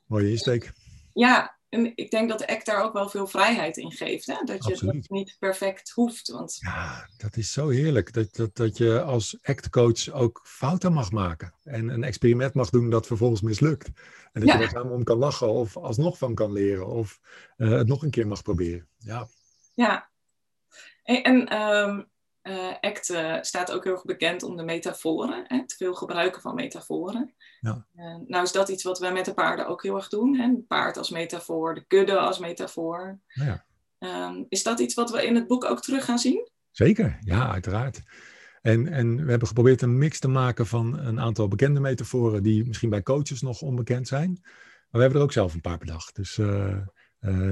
[0.07, 0.73] mooie insteek.
[1.13, 4.27] Ja, en ik denk dat de act daar ook wel veel vrijheid in geeft.
[4.27, 4.45] Hè?
[4.45, 6.29] Dat je het niet perfect hoeft.
[6.29, 6.57] Want...
[6.61, 8.13] Ja, dat is zo heerlijk.
[8.13, 11.55] Dat, dat, dat je als actcoach ook fouten mag maken.
[11.63, 13.91] En een experiment mag doen dat vervolgens mislukt.
[14.33, 16.87] En dat je er samen om kan lachen of alsnog van kan leren.
[16.87, 17.21] Of
[17.57, 18.89] uh, het nog een keer mag proberen.
[18.99, 19.29] Ja.
[19.75, 20.11] Ja.
[21.03, 22.09] En, en um,
[22.43, 25.45] uh, ACT uh, staat ook heel erg bekend om de metaforen.
[25.47, 25.57] Hè?
[25.57, 27.35] Het veel gebruiken van metaforen.
[27.61, 27.87] Ja.
[27.97, 30.37] Uh, nou is dat iets wat wij met de paarden ook heel erg doen.
[30.37, 30.55] Hè?
[30.69, 33.19] paard als metafoor, de kudde als metafoor.
[33.27, 33.65] Ja.
[33.99, 36.49] Um, is dat iets wat we in het boek ook terug gaan zien?
[36.71, 38.03] Zeker, ja, uiteraard.
[38.63, 42.67] En, en we hebben geprobeerd een mix te maken van een aantal bekende metaforen die
[42.67, 44.39] misschien bij coaches nog onbekend zijn.
[44.41, 46.17] Maar we hebben er ook zelf een paar bedacht.
[46.17, 46.39] Dus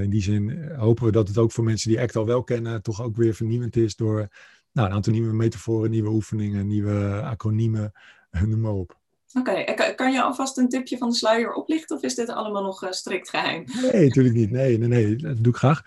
[0.01, 2.81] in die zin hopen we dat het ook voor mensen die ACT al wel kennen,
[2.81, 4.29] toch ook weer vernieuwend is door
[4.71, 7.91] nou, een aantal nieuwe metaforen, nieuwe oefeningen, nieuwe acroniemen,
[8.31, 8.97] noem maar op.
[9.33, 9.63] Oké,
[9.95, 12.91] kan je alvast een tipje van de sluier oplichten of is dit allemaal nog uh,
[12.91, 13.63] strikt geheim?
[13.91, 14.51] Nee, natuurlijk niet.
[14.51, 15.83] Nee, nee, nee, dat doe ik graag.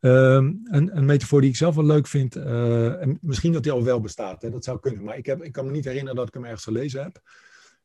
[0.00, 3.72] Um, een, een, metafoor die ik zelf wel leuk vind, uh, en misschien dat die
[3.72, 6.16] al wel bestaat, hè, dat zou kunnen, maar ik, heb, ik kan me niet herinneren
[6.16, 7.20] dat ik hem ergens gelezen heb,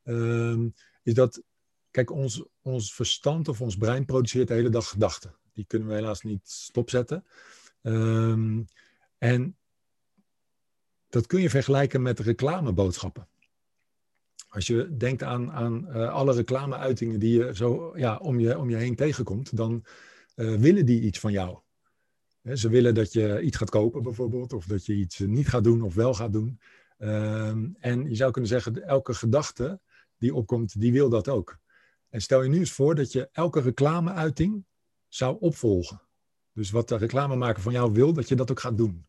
[0.04, 1.42] um, is dat,
[1.90, 5.34] kijk, ons, ons verstand of ons brein produceert de hele dag gedachten.
[5.52, 7.24] Die kunnen we helaas niet stopzetten.
[7.82, 8.64] Um,
[9.18, 9.56] en
[11.12, 13.28] dat kun je vergelijken met reclameboodschappen.
[14.48, 18.70] Als je denkt aan, aan uh, alle reclameuitingen die je zo ja, om, je, om
[18.70, 19.84] je heen tegenkomt, dan
[20.36, 21.58] uh, willen die iets van jou.
[22.54, 25.82] ze willen dat je iets gaat kopen bijvoorbeeld, of dat je iets niet gaat doen
[25.82, 26.60] of wel gaat doen.
[26.98, 27.48] Uh,
[27.78, 29.80] en je zou kunnen zeggen, elke gedachte
[30.18, 31.58] die opkomt, die wil dat ook.
[32.08, 34.64] En stel je nu eens voor dat je elke reclameuiting
[35.08, 36.02] zou opvolgen.
[36.52, 39.06] Dus wat de reclamemaker van jou wil, dat je dat ook gaat doen.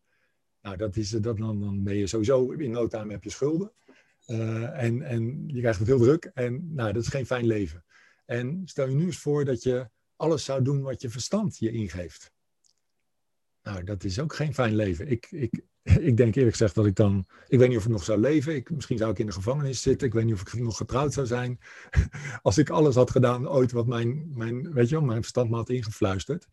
[0.64, 3.72] Nou, dat is, dat, dan, dan ben je sowieso in no time heb je schulden.
[4.26, 6.30] Uh, en, en je krijgt heel druk.
[6.34, 7.84] En nou, dat is geen fijn leven.
[8.26, 11.70] En stel je nu eens voor dat je alles zou doen wat je verstand je
[11.70, 12.32] ingeeft.
[13.62, 15.10] Nou, dat is ook geen fijn leven.
[15.10, 15.60] Ik, ik,
[16.08, 17.26] ik denk eerlijk gezegd dat ik dan.
[17.48, 18.54] Ik weet niet of ik nog zou leven.
[18.54, 20.06] Ik, misschien zou ik in de gevangenis zitten.
[20.06, 21.58] Ik weet niet of ik nog getrouwd zou zijn.
[22.42, 25.56] Als ik alles had gedaan ooit wat mijn, mijn, weet je wel, mijn verstand me
[25.56, 26.48] had ingefluisterd.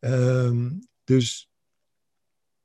[0.00, 1.53] Um, dus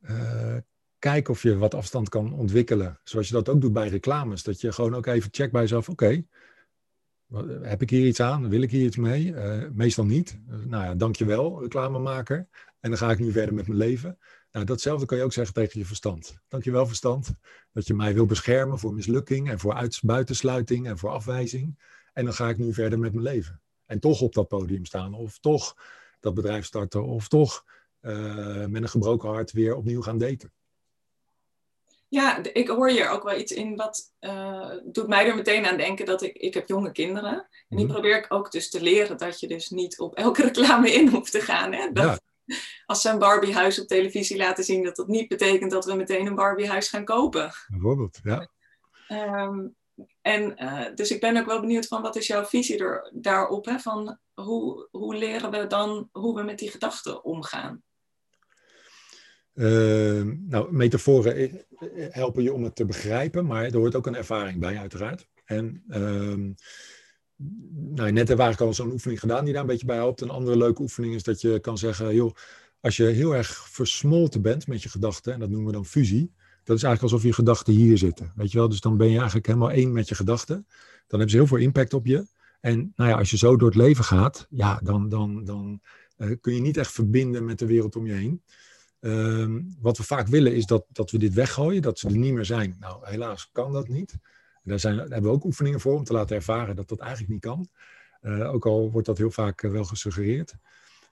[0.02, 0.58] uh,
[1.00, 3.00] kijk of je wat afstand kan ontwikkelen.
[3.04, 4.44] Zoals je dat ook doet bij reclames.
[4.44, 5.90] Dat je gewoon ook even checkt bij jezelf.
[5.90, 6.24] Oké,
[7.62, 8.50] heb ik hier iets aan?
[8.50, 9.26] Wil ik hier iets mee?
[9.26, 10.40] Uh, meestal niet.
[10.50, 12.48] Uh, nou ja, dankjewel reclamemaker.
[12.80, 14.18] En dan ga ik nu verder met mijn leven.
[14.52, 16.40] Nou, datzelfde kan je ook zeggen tegen je verstand.
[16.48, 17.34] Dankjewel verstand.
[17.72, 21.80] Dat je mij wil beschermen voor mislukking en voor buitensluiting en voor afwijzing.
[22.14, 23.62] En dan ga ik nu verder met mijn leven.
[23.86, 25.14] En toch op dat podium staan.
[25.14, 25.76] Of toch
[26.20, 27.06] dat bedrijf starten.
[27.06, 27.66] Of toch
[28.02, 30.54] uh, met een gebroken hart weer opnieuw gaan daten.
[32.08, 35.78] Ja, ik hoor hier ook wel iets in wat uh, doet mij er meteen aan
[35.78, 37.48] denken dat ik, ik heb jonge kinderen.
[37.70, 37.94] En die mhm.
[37.94, 41.32] probeer ik ook dus te leren dat je dus niet op elke reclame in hoeft
[41.32, 41.74] te gaan.
[41.74, 41.92] Hè?
[41.92, 42.22] Dat,
[42.86, 46.26] Als ze een Barbiehuis op televisie laten zien, dat dat niet betekent dat we meteen
[46.26, 47.52] een Barbiehuis gaan kopen.
[47.68, 48.50] Bijvoorbeeld, ja.
[49.08, 49.76] Um,
[50.22, 53.66] en uh, dus ik ben ook wel benieuwd van wat is jouw visie er, daarop?
[53.66, 53.80] Hè?
[53.80, 57.84] Van hoe, hoe leren we dan hoe we met die gedachten omgaan?
[59.60, 61.52] Uh, nou, metaforen eh,
[62.10, 65.28] helpen je om het te begrijpen, maar er hoort ook een ervaring bij, uiteraard.
[65.46, 66.54] En uh,
[67.96, 70.22] nou, net hebben we al zo'n oefening gedaan die daar een beetje bij helpt.
[70.22, 72.36] Een andere leuke oefening is dat je kan zeggen, joh,
[72.80, 76.32] als je heel erg versmolten bent met je gedachten, en dat noemen we dan fusie,
[76.64, 78.32] dat is eigenlijk alsof je gedachten hier zitten.
[78.36, 80.56] Weet je wel, dus dan ben je eigenlijk helemaal één met je gedachten.
[81.08, 82.26] Dan hebben ze heel veel impact op je.
[82.62, 85.82] En nou ja, als je zo door het leven gaat, ja, dan, dan, dan
[86.18, 88.42] uh, kun je niet echt verbinden met de wereld om je heen.
[89.00, 92.34] Um, wat we vaak willen is dat, dat we dit weggooien, dat ze er niet
[92.34, 92.76] meer zijn.
[92.80, 94.18] Nou, helaas kan dat niet.
[94.64, 97.42] Daar, zijn, hebben we ook oefeningen voor om te laten ervaren dat dat eigenlijk niet
[97.42, 97.68] kan.
[98.22, 100.56] Uh, ook al wordt dat heel vaak uh, wel gesuggereerd.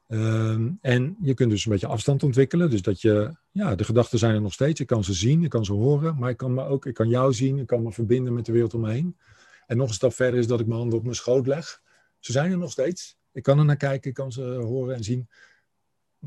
[0.07, 2.69] Um, en je kunt dus een beetje afstand ontwikkelen.
[2.69, 4.79] Dus dat je, ja, de gedachten zijn er nog steeds.
[4.79, 7.09] Ik kan ze zien, ik kan ze horen, maar ik kan me ook, ik kan
[7.09, 9.17] jou zien, ik kan me verbinden met de wereld om me heen.
[9.65, 11.81] En nog een stap verder is dat ik mijn handen op mijn schoot leg.
[12.19, 13.17] Ze zijn er nog steeds.
[13.31, 15.29] Ik kan er naar kijken, ik kan ze horen en zien.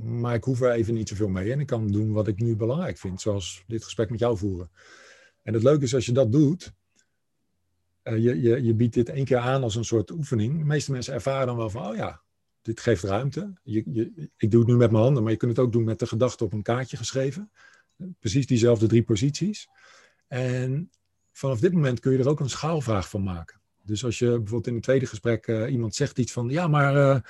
[0.03, 1.53] Maar ik hoef er even niet zoveel mee.
[1.53, 4.71] En ik kan doen wat ik nu belangrijk vind, zoals dit gesprek met jou voeren.
[5.43, 6.73] En het leuke is als je dat doet,
[8.05, 10.59] uh, je, je, je biedt dit één keer aan als een soort oefening.
[10.59, 12.23] De meeste mensen ervaren dan wel van, oh ja,
[12.63, 13.53] dit geeft ruimte.
[13.63, 15.85] Je, je, ik doe het nu met mijn handen, maar je kunt het ook doen
[15.85, 17.51] met de gedachte op een kaartje geschreven.
[18.19, 19.69] Precies diezelfde drie posities.
[20.29, 20.91] En
[21.33, 23.61] vanaf dit moment kun je er ook een schaalvraag van maken.
[23.83, 26.97] Dus als je bijvoorbeeld in het tweede gesprek uh, iemand zegt iets van, ja, maar
[26.97, 27.21] uh,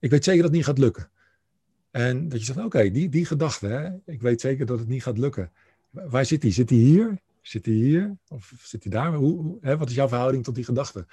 [0.00, 1.10] ik weet zeker dat het niet gaat lukken.
[1.90, 4.88] En dat je zegt, oké, okay, die, die gedachte, hè, ik weet zeker dat het
[4.88, 5.52] niet gaat lukken.
[5.90, 6.52] Waar zit die?
[6.52, 7.20] Zit die hier?
[7.40, 8.16] Zit hij hier?
[8.28, 9.14] Of zit hij daar?
[9.14, 11.06] Hoe, hoe, hè, wat is jouw verhouding tot die gedachte?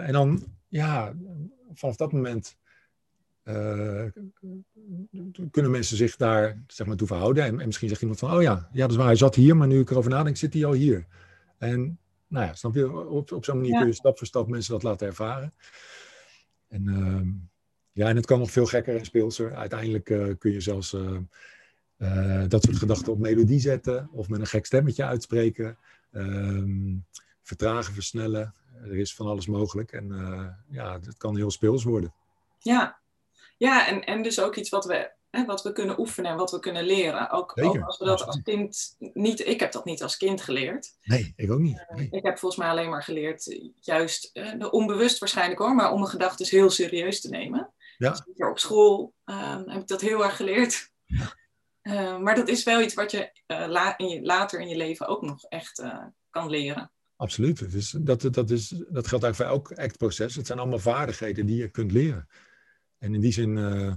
[0.00, 1.14] en dan, ja,
[1.72, 2.56] vanaf dat moment
[3.44, 4.04] uh,
[5.50, 7.44] kunnen mensen zich daar zeg maar, toe verhouden.
[7.44, 9.56] En, en, misschien zegt iemand van, oh ja, ja, dat is waar, hij zat hier,
[9.56, 11.06] maar nu ik erover nadenk, zit hij al hier.
[11.58, 14.72] En nou ja, snap je, op, op zo'n manier kun je stap voor stap mensen
[14.72, 15.52] dat laten ervaren.
[16.68, 17.20] En uh,
[17.94, 19.54] ja, en het kan nog veel gekker en speelser.
[19.54, 24.46] Uiteindelijk uh, kun je zelfs uh, dat soort gedachten op melodie zetten of met een
[24.46, 25.78] gek stemmetje uitspreken.
[26.12, 26.96] Ehm,
[27.42, 28.54] vertragen, versnellen.
[28.82, 29.92] Er is van alles mogelijk.
[29.92, 30.08] En
[30.68, 32.14] ja, het kan heel speels worden.
[32.58, 32.98] Ja,
[33.56, 36.50] ja, en, en dus ook iets wat we, hè, wat we kunnen oefenen en wat
[36.50, 37.30] we kunnen leren.
[37.30, 39.46] Ook, ook als we dat als kind niet.
[39.46, 40.96] Ik heb dat niet als kind geleerd.
[41.02, 41.84] Nee, ik ook niet.
[41.94, 42.08] Nee.
[42.10, 46.10] ik heb volgens mij alleen maar geleerd, juist uh, onbewust waarschijnlijk hoor, maar om mijn
[46.10, 47.72] gedachten heel serieus te nemen.
[47.96, 48.10] Ja.
[48.10, 50.90] Dus op school uh, heb ik dat heel erg geleerd.
[51.04, 51.32] Ja.
[51.84, 55.06] Uh, maar dat is wel iets wat je, la in je later in je leven
[55.06, 55.82] ook nog echt
[56.30, 56.92] kan leren.
[57.16, 57.60] Absoluut.
[57.60, 60.34] Het is, dat, dat, is, dat geldt eigenlijk voor elk actproces.
[60.34, 62.28] Het zijn allemaal vaardigheden die je kunt leren.
[62.98, 63.92] En in die zin, uh,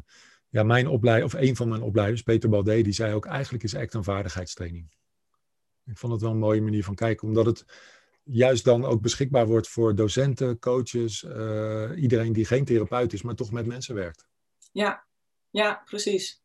[0.49, 3.75] ja, mijn opleider, of een van mijn opleiders, Peter Baldé, die zei ook eigenlijk is
[3.75, 4.95] ACT een vaardigheidstraining.
[5.85, 7.65] Ik vond het wel een mooie manier van kijken, omdat het
[8.27, 13.35] juist dan ook beschikbaar wordt voor docenten, coaches, uh, iedereen die geen therapeut is, maar
[13.35, 14.27] toch met mensen werkt.
[14.71, 15.05] Ja,
[15.49, 16.41] ja, precies.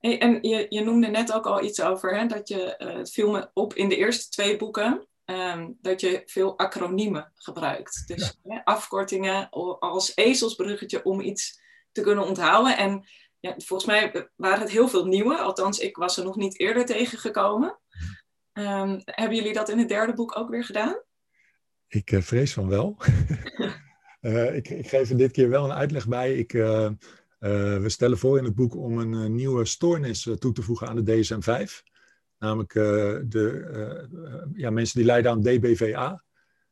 [0.00, 3.30] En je, je noemde net ook al iets over hè, dat je, uh, het viel
[3.30, 8.02] me op in de eerste twee boeken, um, dat je veel acroniemen gebruikt.
[8.06, 8.54] Dus ja.
[8.54, 11.60] hè, afkortingen als ezelsbruggetje om iets
[11.92, 12.76] te kunnen onthouden.
[12.76, 13.06] En
[13.40, 16.84] ja, volgens mij waren het heel veel nieuwe, althans ik was er nog niet eerder
[16.84, 17.78] tegengekomen.
[18.58, 21.02] Um, hebben jullie dat in het derde boek ook weer gedaan?
[21.88, 22.96] Ik uh, vrees van wel.
[24.20, 26.34] uh, ik, ik, geef er dit keer wel een uitleg bij.
[26.34, 26.90] Ik, uh,
[27.38, 31.22] we stellen voor in het boek om een nieuwe stoornis toe te voegen aan de
[31.22, 31.82] DSM-5.
[32.38, 32.72] Namelijk
[33.30, 36.22] de ja, mensen die lijden aan DBVA.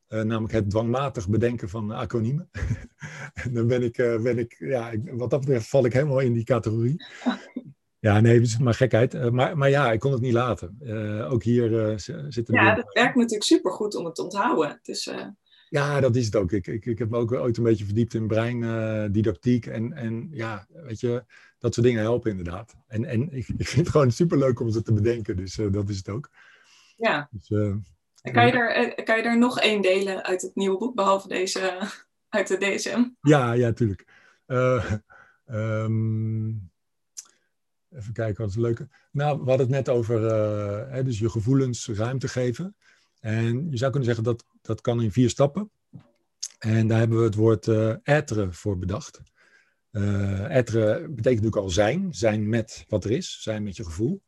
[0.09, 2.51] Namelijk het dwangmatig bedenken van acroniemen.
[3.53, 7.05] dan ben ik, ben ik ja, wat dat betreft val ik helemaal in die categorie.
[7.99, 9.15] Ja, nee, het is maar gekheid.
[9.15, 10.79] Uh, maar, maar ja, ik kon het niet laten.
[11.31, 11.95] ook hier
[12.29, 12.55] zitten...
[12.55, 14.79] Ja, dat werkt natuurlijk supergoed om het te onthouden.
[14.83, 15.11] Dus,
[15.69, 16.53] ja, dat is het ook.
[16.53, 19.67] Ik, ik, ik heb me ook ooit een beetje verdiept in breindidactiek.
[19.67, 21.25] en, en ja, weet je,
[21.59, 22.77] dat soort dingen helpen inderdaad.
[22.87, 25.37] En, en ik, ik vind het gewoon superleuk om ze te bedenken.
[25.37, 26.31] Dus dat is het ook.
[26.97, 27.29] Ja.
[27.31, 27.49] Dus,
[28.33, 31.29] kan je, er, eh, kan je er nog één delen uit het nieuwe boek, behalve
[31.29, 31.79] deze
[32.29, 33.05] uit de DSM?
[33.21, 34.05] Ja, ja, tuurlijk.
[34.47, 34.93] Uh,
[37.97, 38.89] even kijken, wat is leuke.
[39.11, 42.77] Nou, we hadden het net over uh, hè, dus je gevoelens ruimte geven.
[43.21, 45.71] En je zou kunnen zeggen dat dat kan in vier stappen.
[46.59, 49.21] En daar hebben we het woord uh, voor bedacht.
[49.91, 54.23] Uh, betekent natuurlijk al zijn, zijn met wat er is, zijn met je gevoel.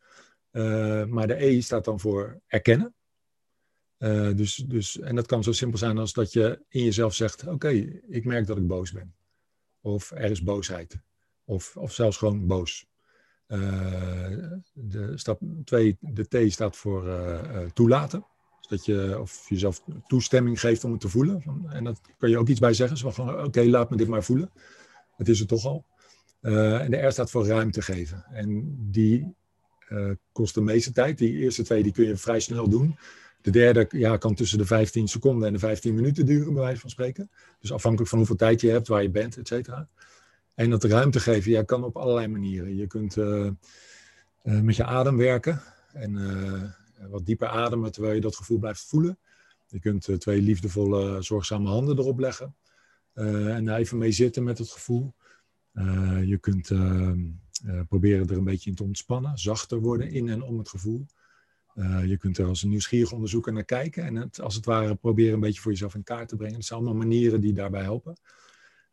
[1.08, 2.94] maar de E staat dan voor erkennen.
[4.34, 7.68] Dus, dus, en dat kan zo simpel zijn als dat je in jezelf zegt: Oké,
[8.08, 9.14] ik merk dat ik boos ben.
[9.80, 10.98] Of er is boosheid.
[11.44, 12.87] Of, of zelfs gewoon boos.
[13.48, 13.60] Uh,
[14.72, 17.38] de stap 2, de T staat voor uh,
[17.74, 18.24] toelaten.
[18.58, 21.42] Dus dat je of jezelf toestemming geeft om het te voelen.
[21.68, 22.96] En dat kan je ook iets bij zeggen.
[22.96, 24.50] Zo van: Oké, laat me dit maar voelen.
[25.16, 25.84] Het is het toch al.
[26.40, 28.24] en de R staat voor ruimte geven.
[28.32, 29.34] En die
[30.32, 31.18] kost de meeste tijd.
[31.18, 32.98] Die eerste twee die kun je vrij snel doen.
[33.42, 36.80] De derde ja, kan tussen de 15 seconden en de 15 minuten duren, bij wijze
[36.80, 37.30] van spreken.
[37.60, 39.88] Dus afhankelijk van hoeveel tijd je hebt, waar je bent, et cetera.
[40.58, 42.76] En dat ruimte geven, ja, kan op allerlei manieren.
[42.76, 43.50] Je kunt uh,
[44.44, 45.60] uh, met je adem werken
[45.92, 49.18] en uh, wat dieper ademen terwijl je dat gevoel blijft voelen.
[49.66, 52.54] Je kunt twee liefdevolle, zorgzame handen erop leggen
[53.14, 55.14] en daar even mee zitten met het gevoel.
[56.24, 56.70] je kunt
[57.88, 61.06] proberen er een beetje in te ontspannen, zachter worden in en om het gevoel.
[62.04, 65.34] Je kunt er als een nieuwsgierig onderzoeker naar kijken en het als het ware proberen
[65.34, 66.54] een beetje voor jezelf in kaart te brengen.
[66.54, 68.16] Dat zijn allemaal manieren die daarbij helpen.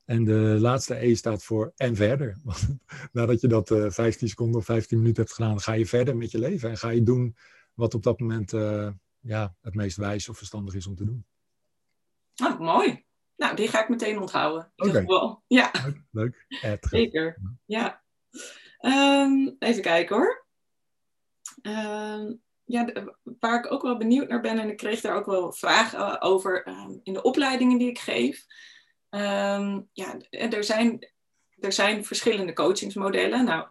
[0.05, 2.37] En de laatste E staat voor en verder.
[2.43, 2.77] Want
[3.11, 6.17] nadat je dat uh, eh, 15 seconden of 15 minuten hebt gedaan, ga je verder
[6.17, 7.35] met je leven en ga je doen
[7.73, 8.89] wat op dat moment uh,
[9.19, 11.25] ja, het meest wijs of verstandig is om te doen.
[12.43, 13.05] Oh, mooi.
[13.35, 14.71] Nou, die ga ik meteen onthouden.
[14.75, 15.03] Oké.
[15.05, 15.37] Okay.
[15.47, 15.71] Ja.
[16.11, 16.45] Leuk.
[16.61, 16.79] leuk.
[16.89, 17.41] Zeker.
[17.65, 18.03] Ja.
[18.81, 20.45] Um, even kijken hoor.
[21.61, 22.91] Um, ja,
[23.39, 26.67] waar ik ook wel benieuwd naar ben, en ik kreeg daar ook wel vragen over
[26.67, 28.45] um, in de opleidingen die ik geef.
[29.15, 31.09] Um, ja, er zijn,
[31.59, 33.45] er zijn verschillende coachingsmodellen.
[33.45, 33.67] Nou,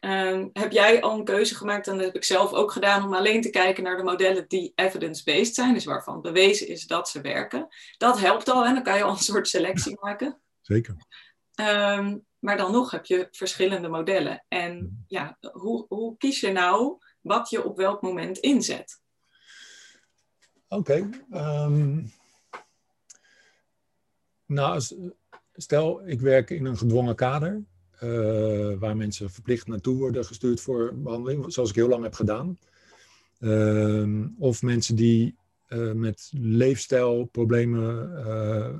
[0.00, 3.14] um, heb jij al een keuze gemaakt, en dat heb ik zelf ook gedaan, om
[3.14, 7.20] alleen te kijken naar de modellen die evidence-based zijn, dus waarvan bewezen is dat ze
[7.20, 7.68] werken.
[7.98, 10.40] Dat helpt al, en dan kan je al een soort selectie maken.
[10.60, 10.96] Zeker.
[12.38, 14.44] maar dan nog heb je verschillende modellen.
[14.48, 19.00] En ja, hoe, hoe kies je nou wat je op welk moment inzet?
[20.68, 21.08] Oké.
[21.30, 22.00] Ehm,
[24.52, 24.80] nou,
[25.56, 27.62] stel, ik werk in een gedwongen kader.
[28.02, 32.58] Uh, waar mensen verplicht naartoe worden gestuurd voor behandeling, zoals ik heel lang heb gedaan.
[33.42, 35.34] Uh, of mensen die
[35.68, 38.70] uh, met leefstijlproblemen eh,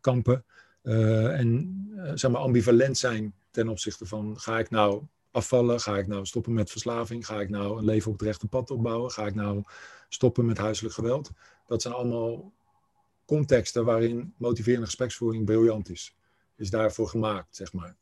[0.00, 0.44] kampen
[0.82, 6.26] en zeg maar ambivalent zijn ten opzichte van ga ik nou afvallen, ga ik nou
[6.26, 9.34] stoppen met verslaving, ga ik nou een leven op het rechte pad opbouwen, ga ik
[9.34, 9.62] nou
[10.08, 11.30] stoppen met huiselijk geweld.
[11.66, 12.52] Dat zijn allemaal
[13.30, 16.16] contexten waarin motiverende gespreksvoering briljant is.
[16.56, 17.96] Is daarvoor gemaakt, zeg maar.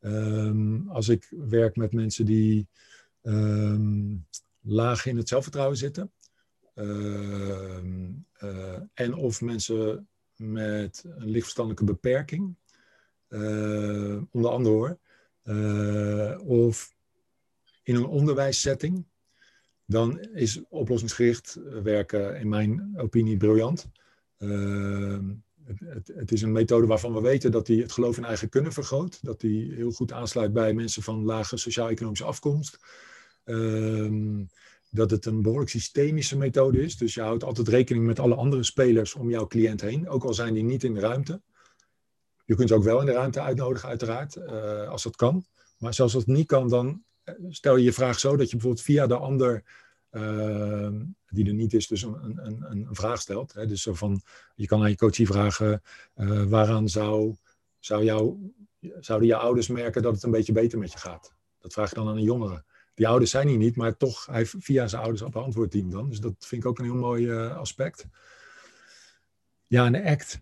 [0.00, 2.68] Um, als ik werk met mensen die
[3.22, 4.26] um,
[4.60, 6.12] laag in het zelfvertrouwen zitten,
[6.74, 7.82] uh,
[8.42, 12.54] uh, en of mensen met een lichtverstandelijke beperking,
[13.28, 14.98] uh, onder andere hoor,
[16.46, 16.94] of
[17.82, 19.04] in een onderwijssetting,
[19.86, 23.88] dan is oplossingsgericht werken in mijn opinie briljant.
[24.40, 25.24] Ehm,
[25.64, 28.72] het, het, is een methode waarvan we weten dat die het geloof in eigen kunnen
[28.72, 29.18] vergroot.
[29.22, 32.78] Dat die heel goed aansluit bij mensen van lage sociaal-economische afkomst.
[33.44, 34.44] Ehm,
[34.90, 36.96] dat het een behoorlijk systemische methode is.
[36.96, 40.08] Dus je houdt altijd rekening met alle andere spelers om jouw cliënt heen.
[40.08, 41.40] Ook al zijn die niet in de ruimte.
[42.44, 45.44] Je kunt ze ook wel in de ruimte uitnodigen, uiteraard, uh, als dat kan.
[45.78, 48.56] Maar zelfs als het niet kan, dan eh, stel je je vraag zo dat je
[48.56, 49.62] bijvoorbeeld via de ander
[50.10, 53.52] Ehm, die er niet is, dus een, een, een, vraag stelt.
[53.52, 53.66] Hè?
[53.66, 54.22] Dus zo van,
[54.54, 55.82] je kan aan je coachie vragen,
[56.16, 57.34] uh, waaraan zou,
[57.78, 58.52] zou jou,
[59.00, 61.34] zouden je ouders merken dat het een beetje beter met je gaat?
[61.58, 62.64] Dat vraag je dan aan een jongere.
[62.94, 66.08] Die ouders zijn hier niet, maar toch, hij via zijn ouders beantwoordt hij dan.
[66.08, 68.06] Dus dat vind ik ook een heel mooi uh, aspect.
[69.66, 70.40] Ja, en ACT.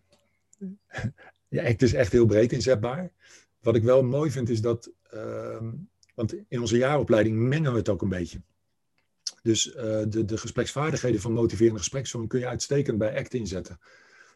[1.49, 3.13] ja, ACT is echt heel breed inzetbaar.
[3.61, 5.63] Wat ik wel mooi vind is dat, uh,
[6.15, 8.41] want in onze jaaropleiding mengen we het ook een beetje.
[9.43, 9.75] Dus uh,
[10.09, 13.79] de, de gespreksvaardigheden van motiverende gespreksvorm kun je uitstekend bij ACT inzetten.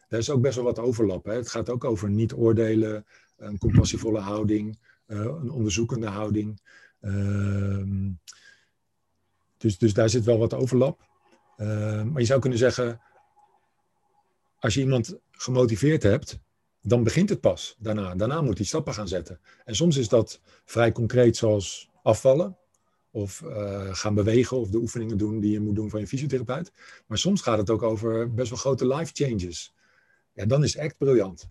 [0.07, 1.25] Daar is ook best wel wat overlap.
[1.25, 1.33] Hè?
[1.33, 3.05] Het gaat ook over niet oordelen,
[3.37, 6.61] een compassievolle houding, uh, een onderzoekende houding.
[7.01, 8.09] Uh,
[9.57, 11.07] dus, dus daar zit wel wat overlap.
[11.57, 13.01] Ehm, maar je zou kunnen zeggen,
[14.59, 16.39] als je iemand gemotiveerd hebt,
[16.81, 18.15] dan begint het pas daarna.
[18.15, 19.39] Daarna moet hij stappen gaan zetten.
[19.65, 22.57] En soms is dat vrij concreet, zoals afvallen.
[23.15, 26.71] Of uh, gaan bewegen of de oefeningen doen die je moet doen van je fysiotherapeut.
[27.07, 29.73] Maar soms gaat het ook over best wel grote life changes.
[30.33, 31.49] Ja, dan is ACT briljant.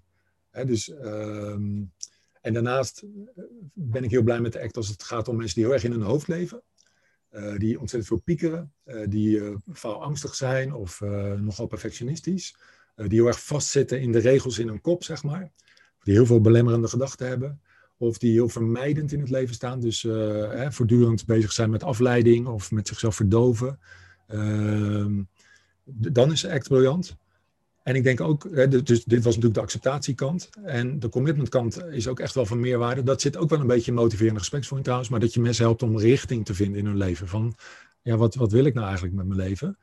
[0.51, 1.93] Hè, dus, um,
[2.41, 5.55] en daarnaast eh, ben ik heel blij met de ACT als het gaat om mensen
[5.55, 6.63] die heel erg in hun hoofd leven.
[7.31, 8.73] Uh, die ontzettend veel piekeren,
[9.09, 11.01] die uh, faalangstig zijn of
[11.41, 12.57] nogal perfectionistisch.
[12.95, 15.53] die heel erg vastzitten in de regels in hun kop, zeg maar.
[16.03, 17.61] Die heel veel belemmerende gedachten hebben
[18.03, 19.81] of die heel vermijdend in het leven staan.
[19.81, 23.79] Dus hè, voortdurend bezig zijn met afleiding of met zichzelf verdoven.
[24.35, 25.07] Uh,
[25.85, 27.17] dan is ACT briljant.
[27.83, 30.51] En ik denk ook, hè, dus dit was natuurlijk de acceptatiekant.
[30.65, 33.03] En de commitmentkant is ook echt wel van meerwaarde.
[33.03, 35.13] Dat zit ook wel een beetje in motiverende gespreksvoering trouwens.
[35.13, 37.29] Maar dat je mensen helpt om richting te vinden in hun leven.
[37.29, 37.57] Van,
[38.03, 39.79] ja, wat, wat wil ik nou eigenlijk met mijn leven?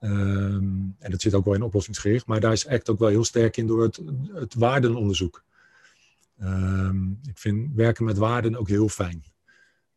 [0.00, 2.26] Um, en dat zit ook wel in oplossingsgericht.
[2.26, 4.00] Maar daar is ACT ook wel heel sterk in door het,
[4.32, 5.44] het waardenonderzoek.
[6.42, 9.24] Um, ik vind werken met waarden ook heel fijn.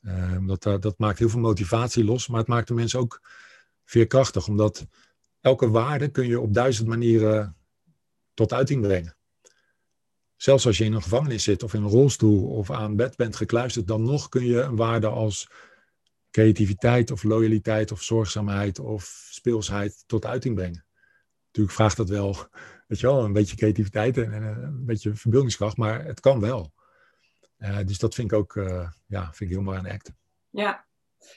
[0.01, 3.21] Um, dat, dat maakt heel veel motivatie los, maar het maakt de mensen ook
[3.85, 4.87] veerkrachtig, omdat
[5.41, 7.55] elke waarde kun je op duizend manieren
[8.33, 9.17] tot uiting brengen.
[10.35, 13.35] Zelfs als je in een gevangenis zit of in een rolstoel of aan bed bent
[13.35, 15.49] gekluisterd, dan nog kun je een waarde als
[16.31, 20.85] creativiteit of loyaliteit of zorgzaamheid of speelsheid tot uiting brengen.
[21.45, 22.47] Natuurlijk vraagt dat wel
[22.89, 26.73] weet je wel, een beetje creativiteit en, en een beetje verbeeldingskracht, maar het kan wel.
[27.59, 30.11] Uh, dus dat vind ik ook uh, ja, vind ik heel mooi aan act.
[30.49, 30.85] Ja.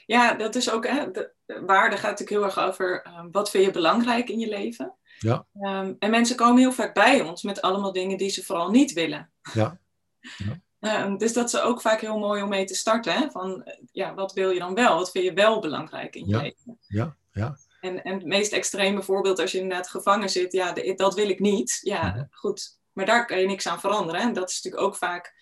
[0.05, 3.65] ja, dat is ook, hè, de waarde gaat natuurlijk heel erg over uh, wat vind
[3.65, 4.95] je belangrijk in je leven.
[5.19, 5.45] Ja.
[5.53, 8.93] Um, en mensen komen heel vaak bij ons met allemaal dingen die ze vooral niet
[8.93, 9.31] willen.
[9.53, 9.79] Ja.
[10.79, 11.03] ja.
[11.03, 13.13] Um, dus dat is ook vaak heel mooi om mee te starten.
[13.13, 13.31] Hè?
[13.31, 14.95] Van, ja, wat wil je dan wel?
[14.95, 16.41] Wat vind je wel belangrijk in je ja.
[16.41, 16.77] leven?
[16.87, 17.57] Ja, ja.
[17.83, 21.29] En, en het meest extreme voorbeeld, als je inderdaad gevangen zit, ja, de, dat wil
[21.29, 21.79] ik niet.
[21.81, 22.25] Ja, Mhm.
[22.31, 22.79] goed.
[22.93, 24.21] Maar daar kan je niks aan veranderen.
[24.21, 25.33] En dat is natuurlijk ook vaak.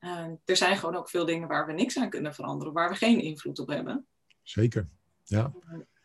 [0.00, 2.94] Uh, er zijn gewoon ook veel dingen waar we niks aan kunnen veranderen, waar we
[2.96, 4.06] geen invloed op hebben.
[4.42, 4.88] Zeker,
[5.24, 5.52] ja.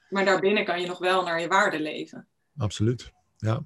[0.09, 2.27] Maar daarbinnen kan je nog wel naar je waarde leven.
[2.57, 3.63] Absoluut, ja.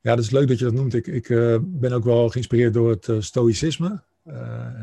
[0.00, 0.94] Ja, dat is leuk dat je dat noemt.
[0.94, 4.02] Ik, ik uh, ben ook wel geïnspireerd door het uh, stoïcisme,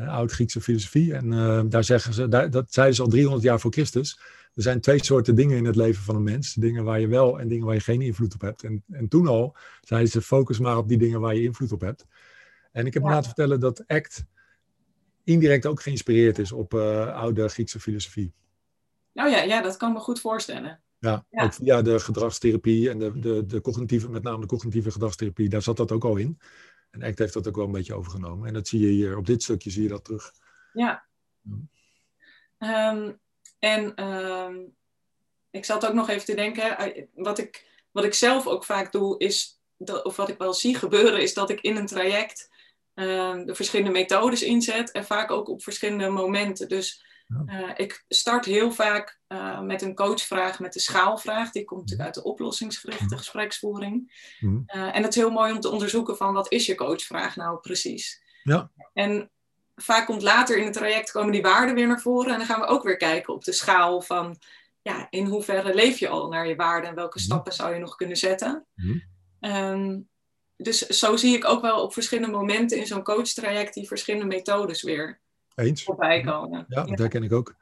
[0.06, 1.14] oud-Griekse filosofie.
[1.14, 4.18] En daar zeggen ze, daar, dat zeiden ze al 300 jaar voor Christus.
[4.54, 6.54] Er zijn twee soorten dingen in het leven van een mens.
[6.54, 8.62] Dingen waar je wel en dingen waar je geen invloed op hebt.
[8.62, 11.80] En, en toen al zeiden ze, focus maar op die dingen waar je invloed op
[11.80, 12.06] hebt.
[12.72, 13.08] En ik heb ja.
[13.08, 14.24] me laten vertellen dat ACT
[15.24, 18.32] indirect ook geïnspireerd is op uh, oude Griekse filosofie.
[19.12, 20.80] Nou ja, ja, dat kan me goed voorstellen.
[20.98, 25.48] Ja, ook via de gedragstherapie en de, de, de cognitieve, met name de cognitieve gedragstherapie,
[25.48, 26.38] daar zat dat ook al in.
[26.90, 28.48] En ACT heeft dat ook wel een beetje overgenomen.
[28.48, 30.32] En dat zie je hier, op dit stukje zie je dat terug.
[30.72, 31.04] Ja.
[32.58, 33.12] Ehm,
[33.64, 34.56] en ehm,
[35.50, 38.92] ik zat ook nog even te denken, eh, wat ik, wat ik zelf ook vaak
[38.92, 42.50] doe, is, dat, of wat ik wel zie gebeuren, is dat ik in een traject
[42.94, 46.68] ehm, de verschillende methodes inzet en vaak ook op verschillende momenten.
[46.68, 47.04] Dus
[47.46, 51.50] uh, ik start heel vaak uh, met een coachvraag, met de schaalvraag.
[51.50, 54.12] Die komt natuurlijk uit de oplossingsgerichte gespreksvoering.
[54.40, 57.60] Uh, en het is heel mooi om te onderzoeken van wat is je coachvraag nou
[57.60, 58.22] precies.
[58.42, 58.70] Ja.
[58.92, 59.30] En
[59.74, 62.32] vaak komt later in het traject komen die waarden weer naar voren.
[62.32, 64.36] En dan gaan we ook weer kijken op de schaal van
[64.82, 67.96] ja, in hoeverre leef je al naar je waarden en welke stappen zou je nog
[67.96, 68.66] kunnen zetten.
[69.40, 70.08] Um,
[70.56, 74.82] dus zo zie ik ook wel op verschillende momenten in zo'n coachtraject die verschillende methodes
[74.82, 75.20] weer
[75.54, 75.82] eens.
[75.82, 76.64] voorbij komen.
[76.68, 77.54] Ja, dat herken ik ook.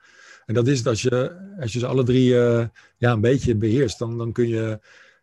[0.46, 3.56] En dat is het, als je, als je ze alle drie uh, ja, een beetje
[3.56, 4.80] beheerst, dan, dan kun je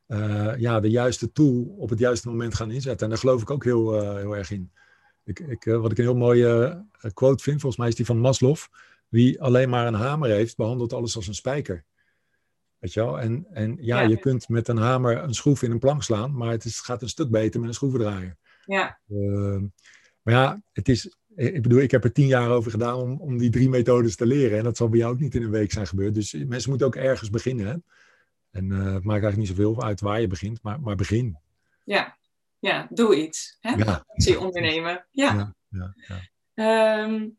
[0.08, 3.04] uh, ja, de juiste tool op het juiste moment gaan inzetten.
[3.04, 4.72] En daar geloof ik ook heel, uh, heel erg in.
[5.24, 8.58] Ik, ik, wat ik een heel mooie quote vind, volgens mij is die van Maslow.
[9.08, 11.86] Wie alleen maar een hamer heeft, behandelt alles als een spijker.
[12.80, 13.20] Weet je wel?
[13.20, 16.36] En, en ja, ja, je kunt met een hamer een schroef in een plank slaan,
[16.36, 18.38] maar het is, gaat een stuk beter met een schroevendraaier.
[18.66, 19.00] Ja.
[20.22, 23.38] maar ja, het is, ik bedoel, ik heb er tien jaar over gedaan om, om
[23.38, 24.58] die drie methodes te leren.
[24.58, 26.14] En dat zal bij jou ook niet in een week zijn gebeurd.
[26.14, 27.66] Dus mensen moeten ook ergens beginnen.
[27.66, 27.76] Hè?
[28.52, 31.38] En uh, het maakt eigenlijk niet zoveel uit waar je begint, maar, maar begin.
[31.84, 32.18] Ja,
[32.60, 33.58] ja doe iets.
[33.60, 33.72] Hè?
[33.72, 34.04] Ja.
[34.08, 35.08] Actie ondernemen.
[35.12, 35.54] Ja.
[35.70, 35.94] ja,
[36.56, 37.38] ja um,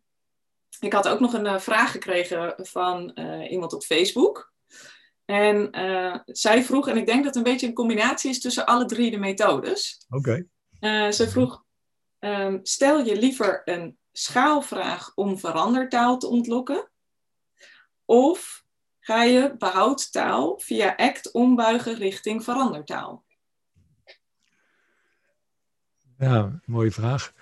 [0.81, 4.53] ik had ook nog een uh, vraag gekregen van uh, iemand op Facebook.
[5.25, 5.68] En
[6.25, 9.11] zij vroeg, en ik denk dat het een beetje een combinatie is tussen alle drie
[9.11, 10.07] de methodes.
[10.09, 10.47] Oké.
[10.81, 11.12] Okay.
[11.12, 11.64] ze vroeg,
[12.21, 16.91] Um, stel je liever een schaalvraag om verandertaal te ontlokken?
[18.05, 18.64] Of
[19.01, 23.25] ga je behoudtaal via ACT ombuigen richting verandertaal?
[26.21, 27.33] Ja, mooie vraag.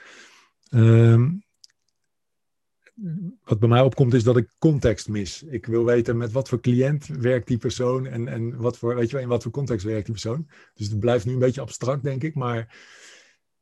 [0.70, 1.42] Um,
[3.44, 5.42] wat bij mij opkomt is dat ik context mis.
[5.42, 9.06] Ik wil weten met wat voor cliënt werkt die persoon en, en wat voor, weet
[9.06, 10.48] je wel, in wat voor context werkt die persoon.
[10.74, 12.34] Dus het blijft nu een beetje abstract, denk ik.
[12.34, 12.76] Maar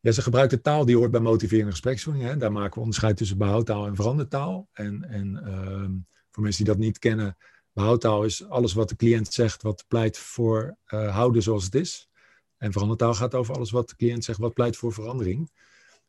[0.00, 2.40] ja, ze gebruikt de taal die hoort bij motiverende gespreksvoering.
[2.40, 4.68] Daar maken we onderscheid tussen behoudtaal en verandertaal.
[4.72, 5.88] En, en uh,
[6.30, 7.36] voor mensen die dat niet kennen,
[7.72, 12.08] behoudtaal is alles wat de cliënt zegt wat pleit voor uh, houden zoals het is.
[12.56, 15.50] En verandertaal gaat over alles wat de cliënt zegt wat pleit voor verandering.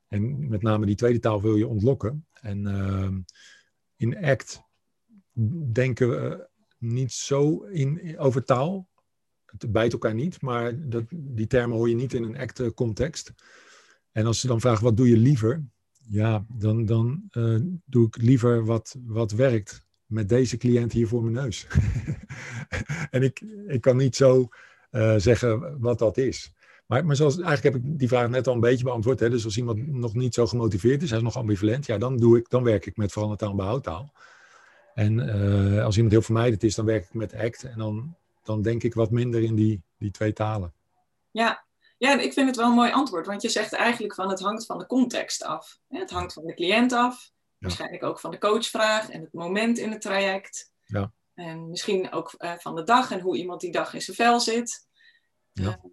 [0.07, 2.25] En met name die tweede taal wil je ontlokken.
[2.33, 3.09] En uh,
[3.95, 4.61] in ACT
[5.71, 8.89] denken we niet zo in, over taal.
[9.45, 13.33] Het bijt elkaar niet, maar dat, die termen hoor je niet in een ACT-context.
[14.11, 15.65] En als ze dan vragen, wat doe je liever?
[16.09, 21.21] Ja, dan, dan uh, doe ik liever wat, wat werkt met deze cliënt hier voor
[21.23, 21.67] mijn neus.
[23.09, 24.47] en ik, ik kan niet zo
[24.97, 26.51] uh, zeggen wat dat is.
[26.85, 29.19] Maar, maar zoals, eigenlijk heb ik die vraag net al een beetje beantwoord.
[29.19, 29.29] Hè?
[29.29, 32.37] Dus als iemand nog niet zo gemotiveerd is, hij is nog ambivalent, ja, dan, doe
[32.37, 34.13] ik, dan werk ik met verandertaal en behoudtaal.
[34.93, 37.63] En uh, als iemand heel vermijdend is, dan werk ik met ACT.
[37.63, 40.73] En dan, dan denk ik wat minder in die, die twee talen.
[41.31, 41.65] Ja,
[41.97, 44.65] ja, ik vind het wel een mooi antwoord, want je zegt eigenlijk van het hangt
[44.65, 45.79] van de context af.
[45.87, 47.55] Het hangt van de cliënt af, ja.
[47.59, 50.71] waarschijnlijk ook van de coachvraag en het moment in het traject.
[50.85, 51.11] Ja.
[51.33, 54.39] En misschien ook uh, van de dag en hoe iemand die dag in zijn vel
[54.39, 54.86] zit.
[55.57, 55.79] Ja.
[55.83, 55.91] Uh,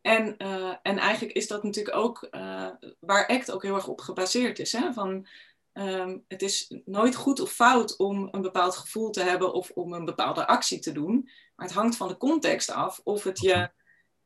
[0.00, 2.68] en, uh, en eigenlijk is dat natuurlijk ook uh,
[3.00, 4.72] waar ACT ook heel erg op gebaseerd is.
[4.72, 4.92] Hè?
[4.92, 5.26] Van,
[5.72, 9.92] um, het is nooit goed of fout om een bepaald gevoel te hebben of om
[9.92, 11.30] een bepaalde actie te doen.
[11.56, 13.70] Maar het hangt van de context af of het je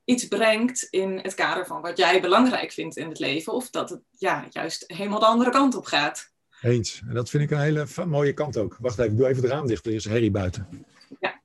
[0.05, 3.53] iets brengt in het kader van wat jij belangrijk vindt in het leven.
[3.53, 6.33] Of dat het ja, juist helemaal de andere kant op gaat.
[6.63, 7.03] Eens.
[7.09, 8.77] En dat vind ik een hele mooie kant ook.
[8.81, 9.87] Wacht even, ik doe even het raam dicht.
[9.87, 10.87] Er is herrie buiten.
[11.21, 11.41] Ja.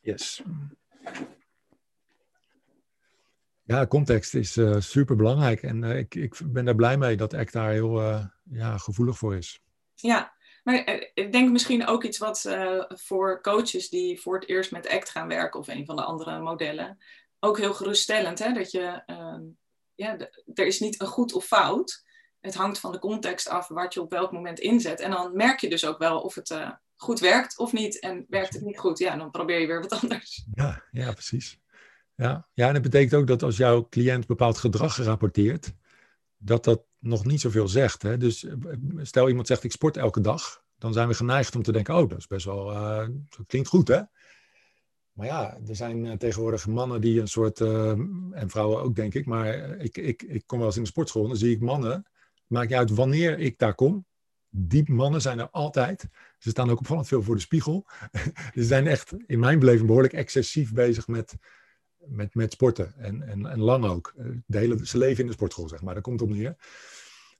[0.00, 0.42] Yes.
[3.66, 5.62] Ja, context is uh, super belangrijk.
[5.62, 9.18] En uh, ik, ik ben daar blij mee dat ACT daar heel uh, ja, gevoelig
[9.18, 9.62] voor is.
[9.94, 12.48] Ja, maar ik denk misschien ook iets wat
[12.88, 16.40] voor coaches die voor het eerst met ACT gaan werken of een van de andere
[16.40, 16.98] modellen,
[17.40, 18.38] ook heel geruststellend.
[18.38, 18.52] Hè?
[18.52, 19.36] Dat je, uh,
[19.94, 20.16] ja,
[20.54, 22.04] er is niet een goed of fout.
[22.40, 25.00] Het hangt van de context af wat je op welk moment inzet.
[25.00, 28.00] En dan merk je dus ook wel of het goed werkt of niet.
[28.00, 30.46] En werkt het niet goed, ja, dan probeer je weer wat anders.
[30.54, 31.58] Ja, ja precies.
[32.16, 32.48] Ja.
[32.52, 35.72] ja, en dat betekent ook dat als jouw cliënt bepaald gedrag rapporteert,
[36.36, 38.02] dat dat nog niet zoveel zegt.
[38.02, 38.16] Hè?
[38.16, 38.46] Dus
[39.02, 42.08] stel iemand zegt ik sport elke dag, dan zijn we geneigd om te denken, oh
[42.08, 44.00] dat is best wel, uh, dat klinkt goed hè.
[45.12, 49.54] Maar ja, er zijn tegenwoordig mannen die een soort, en vrouwen ook denk ik, maar
[49.78, 52.06] ik, ik, ik kom wel eens in de sportschool en dan zie ik mannen,
[52.46, 54.06] maakt niet uit wanneer ik daar kom,
[54.56, 56.08] diep mannen zijn er altijd.
[56.38, 57.86] Ze staan ook opvallend veel voor de spiegel.
[58.54, 61.36] Ze zijn echt, in mijn beleving, behoorlijk excessief bezig met,
[61.96, 62.94] met, met sporten.
[62.96, 64.14] En, en, en lang ook.
[64.46, 65.94] De hele, ze leven in de sportschool, zeg maar.
[65.94, 66.56] Daar komt het op neer.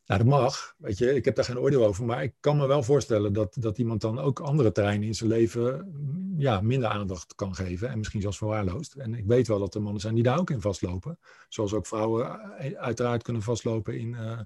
[0.06, 2.66] Nou, dat mag, weet je, ik heb daar geen oordeel over, maar ik kan me
[2.66, 5.92] wel voorstellen dat, dat iemand dan ook andere terreinen in zijn leven
[6.36, 8.94] ja, minder aandacht kan geven en misschien zelfs verwaarloost.
[8.94, 11.86] En ik weet wel dat er mannen zijn die daar ook in vastlopen, zoals ook
[11.86, 14.40] vrouwen eh, uiteraard kunnen vastlopen in uh,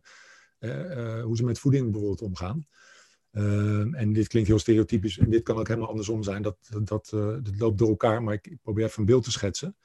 [1.23, 2.67] hoe ze met voeding bijvoorbeeld omgaan.
[3.31, 7.09] Ehm, en dit klinkt heel stereotypisch en dit kan ook helemaal andersom zijn, dat, dat,
[7.43, 9.77] dat loopt door elkaar, maar ik probeer even een beeld te schetsen.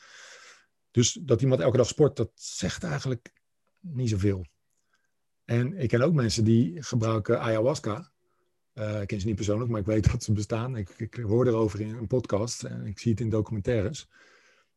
[0.92, 3.34] Dus dat iemand elke dag sport, dat zegt eigenlijk
[3.80, 4.46] niet zoveel.
[5.46, 8.12] En ik ken ook mensen die gebruiken ayahuasca.
[8.74, 10.76] Uh, ik ken ze niet persoonlijk, maar ik weet dat ze bestaan.
[10.76, 14.10] Ik, ik hoor erover in een podcast en ik zie het in documentaires.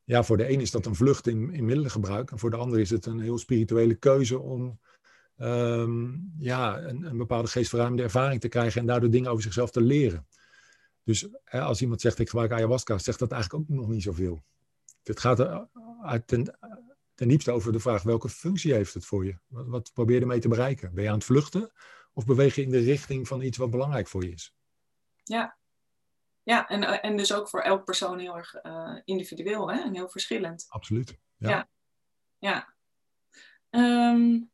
[0.04, 2.30] Ja, voor de een is dat een vlucht in, in middelengebruik.
[2.30, 4.80] En voor de ander is het een heel spirituele keuze om
[5.38, 9.80] um, ja, een, een, bepaalde geestverruimende ervaring te krijgen en daardoor dingen over zichzelf te
[9.80, 10.26] leren.
[11.04, 14.44] Dus hè, als iemand zegt ik gebruik ayahuasca, zegt dat eigenlijk ook nog niet zoveel.
[15.02, 15.68] Het gaat er
[16.02, 16.58] uit ten,
[17.14, 19.38] ten diepste over de vraag welke functie heeft het voor je?
[19.46, 20.94] Wat, wat probeer je ermee te bereiken?
[20.94, 21.72] Ben je aan het vluchten
[22.12, 24.54] of beweeg je in de richting van iets wat belangrijk voor je is?
[25.22, 25.56] Ja,
[26.42, 29.80] ja en, eh, en dus ook voor elk persoon heel erg uh, individueel hè?
[29.80, 30.66] en heel verschillend.
[30.68, 31.18] Absoluut.
[31.36, 31.48] Ja.
[31.48, 31.68] ja.
[32.38, 32.74] ja.
[34.10, 34.50] Um,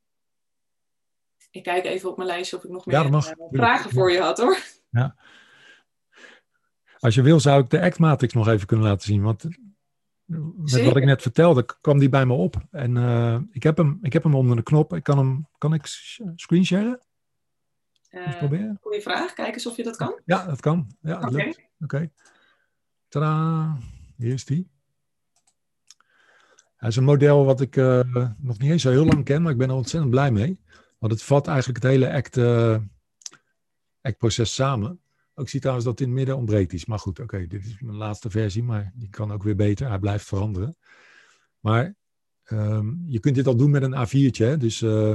[1.52, 4.20] ik kijk even op mijn lijstje of ik nog meer mag, uh, vragen voor je
[4.20, 4.58] had hoor.
[4.90, 5.16] Ja.
[6.98, 9.22] Als je wil zou ik de Act Matrix nog even kunnen laten zien.
[9.22, 9.44] Want
[10.26, 12.56] met wat ik net vertelde, kwam die bij me op.
[12.70, 14.94] En uh, ik, heb hem, ik heb hem onder de knop.
[14.94, 15.82] Ik kan hem, kan ik
[16.36, 17.00] screensharen?
[18.10, 18.78] Uh, proberen?
[18.80, 19.32] Goeie vraag.
[19.32, 20.20] Kijk eens of je dat kan.
[20.24, 20.96] Ja, dat kan.
[21.00, 21.26] Ja, Oké.
[21.26, 21.56] Okay.
[21.80, 22.10] Okay.
[23.08, 23.78] Tadaa.
[24.16, 24.70] Hier is die.
[26.76, 28.00] Hij is een model wat ik uh,
[28.38, 30.60] nog niet eens zo heel lang ken, maar ik ben er ontzettend blij mee.
[31.02, 32.78] Want het vat eigenlijk het hele act, uh,
[34.00, 35.00] act-proces samen.
[35.34, 36.84] Ik zie trouwens dat in het midden ontbreekt iets.
[36.84, 39.88] Maar goed, oké, dit is mijn laatste versie, maar die kan ook weer beter.
[39.88, 40.76] Hij blijft veranderen.
[41.60, 41.94] Maar
[42.50, 44.44] um, je kunt dit al doen met een A4'tje.
[44.44, 44.56] Hè?
[44.56, 45.14] Dus uh,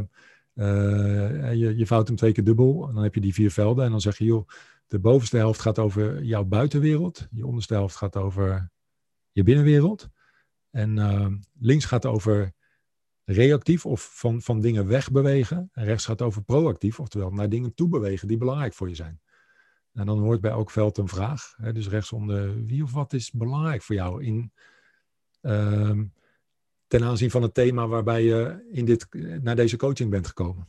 [0.54, 2.88] uh, je, je vouwt hem twee keer dubbel.
[2.88, 3.86] En dan heb je die vier velden.
[3.86, 4.48] En dan zeg je, joh,
[4.88, 7.28] de bovenste helft gaat over jouw buitenwereld.
[7.32, 8.72] Je onderste helft gaat over
[9.32, 10.10] je binnenwereld.
[10.70, 11.28] En uh,
[11.60, 12.56] links gaat over
[13.30, 15.70] reactief of van, van dingen wegbewegen.
[15.74, 19.22] En rechts gaat over proactief, oftewel naar dingen toe bewegen die belangrijk voor je zijn.
[19.94, 21.54] En dan hoort bij elk veld een vraag.
[21.58, 24.52] Hè, dus rechtsonder wie of wat is belangrijk voor jou in,
[25.42, 26.00] uh,
[26.88, 29.08] ten aanzien van het thema waarbij je in dit,
[29.42, 30.68] naar deze coaching bent gekomen.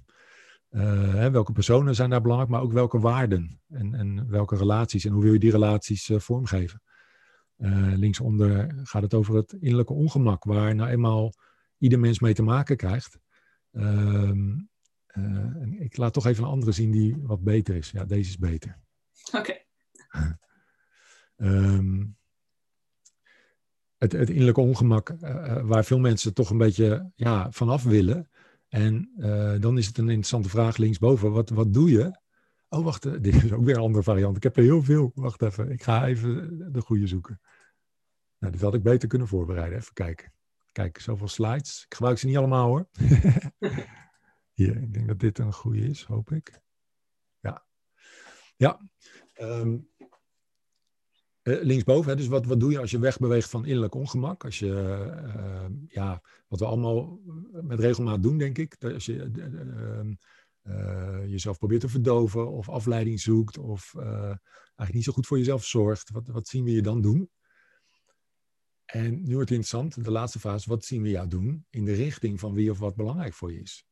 [0.71, 5.05] Uh, hè, welke personen zijn daar belangrijk, maar ook welke waarden en, en welke relaties
[5.05, 6.83] en hoe wil je die relaties uh, vormgeven.
[7.59, 11.33] Uh, linksonder gaat het over het innerlijke ongemak, waar nou eenmaal
[11.79, 13.19] ieder mens mee te maken krijgt.
[13.73, 14.59] Ehm,
[15.79, 17.91] ik laat toch even een andere zien die wat beter is.
[17.91, 18.79] Ja, deze is beter.
[19.33, 19.57] Oké.
[21.37, 22.05] Ehm,
[23.97, 28.31] het, het innerlijke ongemak, uh, waar veel mensen toch een beetje ja, vanaf willen.
[28.69, 31.33] En uh, dan is het een interessante vraag linksboven.
[31.33, 32.21] Wat, wat doe je?
[32.69, 34.37] Oh, wacht, dit is ook weer een andere variant.
[34.37, 35.13] Ik heb er heel veel.
[35.15, 37.41] Wacht even, ik ga even de goede zoeken.
[38.39, 39.79] Nou, dit had ik beter kunnen voorbereiden.
[39.79, 40.33] Even kijken.
[40.79, 41.85] Kijk, zoveel slides.
[41.85, 42.89] Ik gebruik ze niet allemaal hoor.
[44.59, 46.61] Hier, ik denk dat dit een goede is, hoop ik.
[47.41, 47.67] Ja.
[48.57, 48.81] Ja,
[49.41, 49.89] Um,
[51.43, 54.45] linksboven, hè, dus wat, wat doe je als je wegbeweegt van innerlijk ongemak?
[54.45, 54.67] Als je,
[55.37, 57.21] uh, ja, wat we allemaal
[57.63, 58.85] met regelmaat doen, denk ik.
[58.85, 59.31] Als je
[60.63, 65.65] uh, jezelf probeert te verdoven of afleiding zoekt of eigenlijk niet zo goed voor jezelf
[65.65, 66.11] zorgt.
[66.11, 67.31] Wat, wat zien we je dan doen?
[68.93, 71.93] En nu wordt het interessant, de laatste fase, wat zien we jou doen in de
[71.93, 73.87] richting van wie of wat belangrijk voor je is?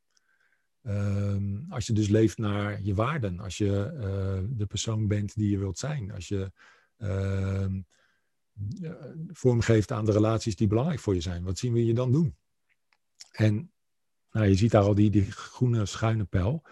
[0.82, 5.51] Ehm, als je dus leeft naar je waarden, als je eh, de persoon bent die
[5.51, 6.53] je wilt zijn, als je
[6.99, 7.66] uh,
[9.28, 12.36] vormgeeft aan de relaties die belangrijk voor je zijn, wat zien we je dan doen?
[13.32, 13.72] En
[14.30, 16.62] nou, je ziet daar al die, die groene schuine pijl.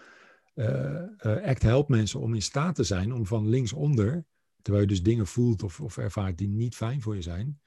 [0.55, 4.25] Uh, ACT helpt mensen om in staat te zijn om van linksonder,
[4.61, 7.59] terwijl je dus dingen voelt of, of ervaart die niet fijn voor je zijn,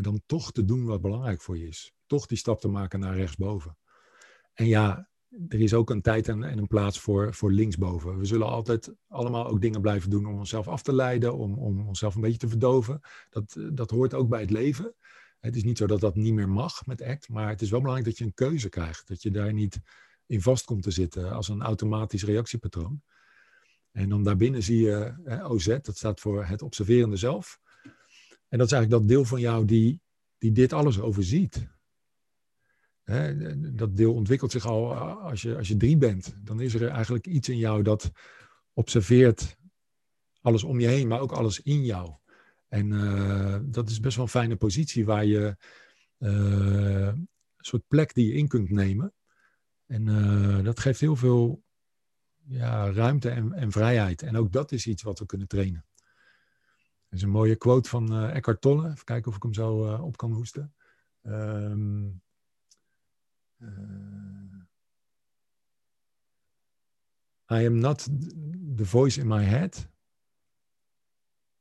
[0.00, 1.92] dan toch te doen wat belangrijk voor je is.
[2.06, 3.76] Toch die stap te maken naar rechtsboven.
[4.52, 5.08] En ja,
[5.48, 8.18] er is ook een tijd en, en, een plaats voor, voor linksboven.
[8.18, 11.88] We zullen altijd allemaal ook dingen blijven doen om onszelf af te leiden, om, om
[11.88, 13.00] onszelf een beetje te verdoven.
[13.30, 14.94] Dat, dat hoort ook bij het leven.
[15.40, 17.80] Het is niet zo dat dat niet meer mag met ACT, maar het is wel
[17.80, 19.08] belangrijk dat je een keuze krijgt.
[19.08, 19.80] Dat je daar niet
[20.26, 23.02] in vast komt te zitten als een automatisch reactiepatroon.
[23.92, 27.58] En dan daarbinnen zie je OZ, dat staat voor het observerende zelf.
[28.48, 30.00] En dat is eigenlijk dat deel van jou die,
[30.38, 31.72] die dit alles overziet.
[33.72, 36.36] Dat deel ontwikkelt zich al eh, als je, als je drie bent.
[36.44, 38.10] Dan is er eigenlijk iets in jou dat
[38.72, 39.56] observeert
[40.40, 42.14] alles om je heen, maar ook alles in jou.
[42.68, 45.56] En uh, dat is best wel een fijne positie waar je
[46.18, 49.12] uh, een soort plek die je in kunt nemen.
[49.86, 50.04] En
[50.64, 51.62] dat geeft heel veel
[52.46, 54.22] ja, ruimte en, en, vrijheid.
[54.22, 55.84] En ook dat is iets wat we kunnen trainen.
[57.14, 58.90] Is een mooie quote van Eckhart Tolle.
[58.90, 60.74] Even kijken of ik hem zo op kan hoesten.
[61.22, 62.22] Um,
[67.50, 68.08] I am not
[68.76, 69.88] the voice in my head.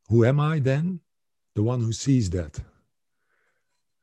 [0.01, 1.03] Who am I then?
[1.51, 2.63] The one who sees that.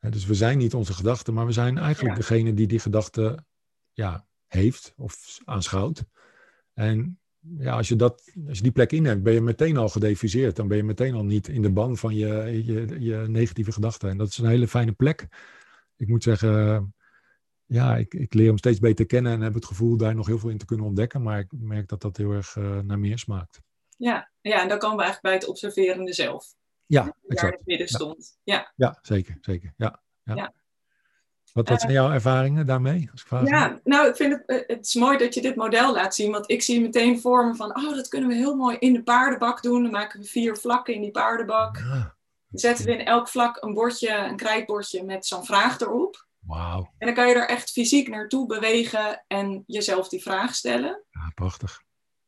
[0.01, 2.20] dus we zijn niet onze gedachten, maar we zijn eigenlijk ja.
[2.20, 3.44] degene die die gedachte
[3.92, 6.05] ja, heeft of aanschouwt.
[6.72, 7.20] En
[7.59, 10.57] ja, als je, dat, als je die plek inneemt, ben je meteen al gediffuseerd.
[10.57, 14.11] Dan ben je meteen al niet in de ban van je, je, je negatieve gedachten.
[14.11, 15.26] En dat is een hele fijne plek.
[15.97, 16.95] Ik moet zeggen,
[17.64, 20.38] ja, ik, ik leer hem steeds beter kennen en heb het gevoel daar nog heel
[20.38, 21.22] veel in te kunnen ontdekken.
[21.22, 23.61] Maar ik merk dat dat heel erg uh, naar meer smaakt.
[23.97, 26.55] Ja, ja, en dan komen we eigenlijk bij het observerende zelf.
[26.86, 27.57] Ja, exact.
[27.57, 28.38] Het midden stond.
[28.43, 29.72] Ja, ja zeker, zeker.
[29.76, 30.34] Ja, ja.
[30.34, 30.55] Ja.
[31.53, 33.09] Wat, wat zijn jouw ervaringen daarmee?
[33.12, 35.57] Als ik vraag ja, nou, ik vind het, eh, het is mooi dat je dit
[35.57, 36.30] model laat zien.
[36.30, 39.62] Want ik zie meteen vormen van, oh, dat kunnen we heel mooi in de paardenbak
[39.62, 39.82] doen.
[39.82, 41.76] Dan maken we vier vlakken in die paardenbak.
[41.76, 42.16] Ja.
[42.48, 46.28] Dan zetten we in elk vlak een bordje, een krijtbordje met zo'n vraag erop.
[46.40, 51.03] Wauw, En dan kan je er echt fysiek naartoe bewegen en jezelf die vraag stellen.
[51.11, 51.82] ja, prachtig.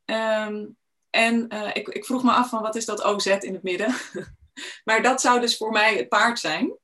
[0.05, 0.65] Ehm,
[1.11, 3.95] en eh, ik, ik vroeg me af van wat is dat OZ in het midden?
[4.85, 6.77] maar dat zou dus voor mij het paard zijn.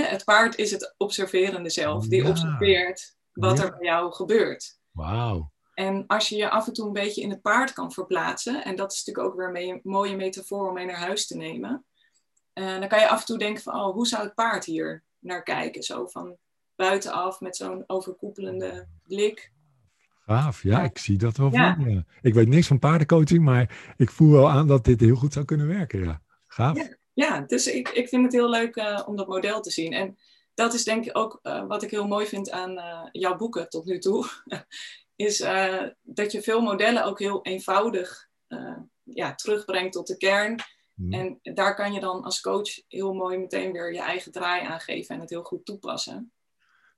[0.00, 2.06] Het paard is het observerende zelf.
[2.06, 2.28] Die Ja.
[2.28, 3.64] observeert wat Ja.
[3.64, 4.78] er bij jou gebeurt.
[4.90, 5.52] Wauw.
[5.74, 8.76] En als je je af en toe een beetje in het paard kan verplaatsen, en
[8.76, 11.84] dat is natuurlijk ook weer een mooie metafoor om mee naar huis te nemen,
[12.52, 15.04] eh, dan kan je af en toe denken van, oh, hoe zou het paard hier
[15.18, 15.82] naar kijken?
[15.82, 16.36] Zo van
[16.74, 19.52] buitenaf met zo'n overkoepelende blik.
[20.24, 20.84] Gaaf, ja, Ja.
[20.84, 22.04] ik zie dat wel Ja.
[22.20, 25.44] Ik weet niks van paardencoaching, maar ik voel wel aan dat dit heel goed zou
[25.44, 26.04] kunnen werken.
[26.04, 26.76] Ja, gaaf.
[26.76, 26.96] Ja.
[27.14, 29.92] Ja, dus ik, ik vind het heel leuk eh, om dat model te zien.
[29.92, 30.18] En
[30.54, 33.68] dat is denk ik ook eh, wat ik heel mooi vind aan eh, jouw boeken
[33.68, 34.26] tot nu toe.
[35.16, 35.38] is
[36.02, 38.30] dat je veel modellen ook heel eenvoudig
[39.02, 40.58] ja, terugbrengt tot de kern.
[40.94, 41.12] Hm.
[41.12, 44.80] En daar kan je dan als coach heel mooi meteen weer je eigen draai aan
[44.80, 46.32] geven en het heel goed toepassen.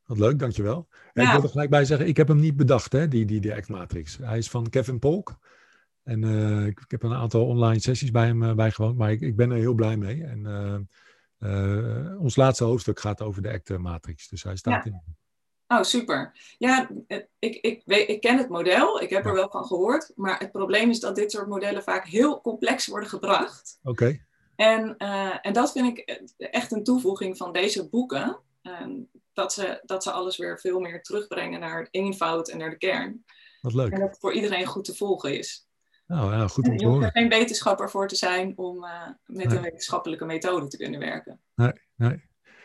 [0.05, 0.89] Wat leuk, dankjewel.
[1.13, 1.29] En Ja.
[1.29, 3.55] Ik wil er gelijk bij zeggen, ik heb hem niet bedacht, hè, die, die, die
[3.55, 4.17] Act-matrix.
[4.17, 5.39] Hij is van Kevin Polk.
[6.05, 9.21] En eh, ik, ik heb een aantal online sessies bij hem eh, bijgewoond, maar ik,
[9.21, 10.25] ik ben er heel blij mee.
[10.25, 10.47] En
[11.39, 14.91] eh, ons laatste hoofdstuk gaat over de Act-matrix, dus hij staat Ja.
[14.91, 15.03] in.
[15.69, 16.33] Oh, super.
[16.59, 16.91] Ja,
[17.39, 20.13] ik, ik, weet, ik ken het model, ik heb er wel van gehoord.
[20.17, 23.79] Maar het probleem is dat dit soort modellen vaak heel complex worden gebracht.
[23.83, 24.21] Oké,
[24.57, 24.97] En,
[25.43, 28.41] en dat vind ik echt een toevoeging van deze boeken.
[28.63, 28.93] Ehm,
[29.33, 32.77] dat, ze, dat ze alles weer veel meer terugbrengen naar het eenvoud en naar de
[32.79, 33.25] kern.
[33.61, 33.93] wat leuk.
[33.93, 35.64] En dat het voor iedereen goed te volgen is.
[36.07, 37.11] Nou ja, goed om te Je hoeft er horen.
[37.11, 39.57] geen wetenschapper voor te zijn om eh, met Nee.
[39.57, 41.41] een wetenschappelijke methode te kunnen werken.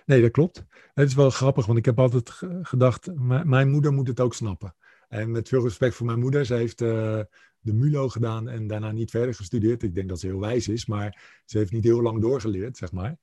[0.06, 0.64] Nee, dat klopt.
[0.94, 3.10] Het is wel grappig, want ik heb altijd ge- gedacht,
[3.44, 4.76] mijn moeder moet het ook snappen.
[5.08, 7.20] En met veel respect voor mijn moeder, ze heeft eh,
[7.60, 9.84] de MULO gedaan en daarna niet verder gestudeerd.
[9.84, 12.92] Ik denk dat ze heel wijs is, maar ze heeft niet heel lang doorgeleerd, zeg
[12.92, 13.16] maar.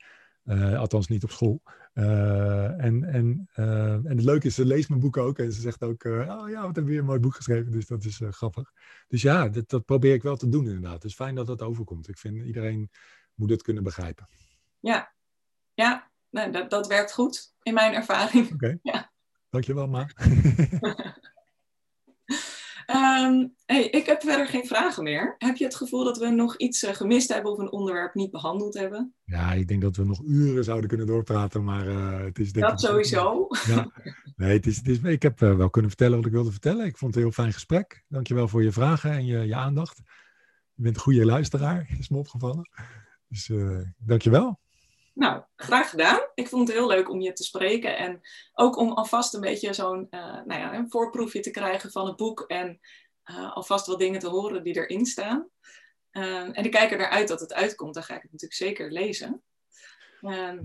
[0.46, 1.62] Eh, althans niet op school.
[1.92, 5.60] Eh, en, en, eh, en het leuke is, ze leest mijn boek ook en ze
[5.60, 7.72] zegt ook, oh ja, wat heb je weer een mooi boek geschreven.
[7.72, 8.72] Dus dat is grappig.
[9.08, 10.92] Dus ja, dat, dat probeer ik wel te doen inderdaad.
[10.92, 12.08] Het is fijn dat dat overkomt.
[12.08, 12.90] Ik vind iedereen
[13.34, 14.28] moet het kunnen begrijpen.
[14.80, 15.12] Ja,
[15.74, 18.52] ja dat, dat werkt goed in mijn ervaring.
[18.52, 19.12] Oké, Ja.
[19.50, 20.06] dankjewel Ma.
[22.86, 25.34] Ehm, hey, ik heb verder geen vragen meer.
[25.38, 28.30] Heb je het gevoel dat we nog iets eh, gemist hebben of een onderwerp niet
[28.30, 29.14] behandeld hebben?
[29.24, 32.66] Ja, ik denk dat we nog uren zouden kunnen doorpraten, maar eh, het is denk
[32.66, 32.88] Dat ik...
[32.88, 33.46] sowieso.
[33.66, 33.90] Ja.
[34.36, 36.86] Nee, het is, het is, ik heb eh, wel kunnen vertellen wat ik wilde vertellen.
[36.86, 38.04] Ik vond het een heel fijn gesprek.
[38.08, 40.02] Dankjewel voor je vragen en je, je aandacht.
[40.74, 42.70] Je bent een goede luisteraar, is me opgevallen.
[43.28, 43.50] Dus
[43.96, 44.60] dankjewel.
[45.16, 46.20] Nou, graag gedaan.
[46.34, 48.20] Ik vond het heel leuk om je te spreken en
[48.52, 52.16] ook om alvast een beetje zo'n eh, nou ja, een voorproefje te krijgen van het
[52.16, 52.80] boek en
[53.22, 55.48] eh, alvast wat dingen te horen die erin staan.
[56.10, 58.60] Eh, en ik kijk er naar uit dat het uitkomt, dan ga ik het natuurlijk
[58.60, 59.42] zeker lezen.
[60.20, 60.58] Ehm,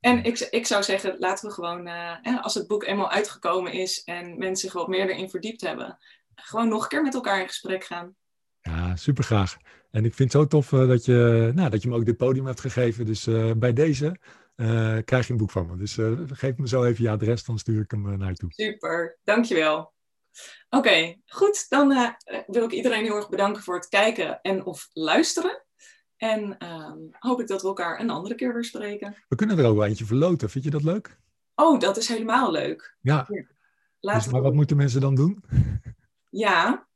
[0.00, 4.04] en ik, ik zou zeggen, laten we gewoon, eh, als het boek eenmaal uitgekomen is
[4.04, 5.98] en mensen zich wat meer erin verdiept hebben,
[6.34, 8.16] gewoon nog een keer met elkaar in gesprek gaan.
[8.60, 9.56] Ja, super graag.
[9.96, 12.16] En ik vind het zo tof eh, dat, je, nou, dat je me ook dit
[12.16, 13.06] podium hebt gegeven.
[13.06, 14.16] Dus eh, bij deze
[14.56, 15.76] eh, krijg je een boek van me.
[15.76, 15.98] Dus
[16.32, 18.52] geef me zo even je adres, dan stuur ik hem naar je toe.
[18.52, 19.94] Super, dankjewel.
[20.70, 21.66] Oké, goed.
[21.68, 22.14] Dan
[22.46, 25.62] wil ik iedereen heel erg bedanken voor het kijken en of luisteren.
[26.16, 29.16] En ehm, hoop ik dat we elkaar een andere keer weer spreken.
[29.28, 30.50] We kunnen er ook wel eentje verloten.
[30.50, 31.20] Vind je dat leuk?
[31.54, 32.96] Oh, dat is helemaal leuk.
[33.00, 33.46] Ja, Ja.
[34.00, 35.44] Laten Dus, we maar wat moeten mensen dan doen?
[36.30, 36.86] Ja.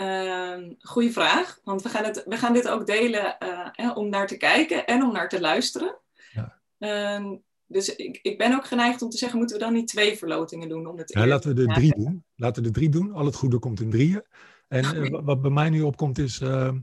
[0.00, 1.60] Ehm goeie vraag.
[1.64, 4.86] Want we gaan, het, we gaan dit ook delen eh, hè, om naar te kijken
[4.86, 5.98] en om naar te luisteren.
[6.32, 6.58] Ja.
[6.78, 7.36] Ehm,
[7.66, 10.68] dus ik, ik ben ook geneigd om te zeggen, moeten we dan niet twee verlotingen
[10.68, 10.86] doen?
[10.86, 12.24] Om het Ja, laten we er drie doen.
[12.36, 13.12] Laten we er drie doen.
[13.12, 14.22] Al het goede komt in drieën.
[14.68, 16.74] En eh, wat bij mij nu opkomt is eh,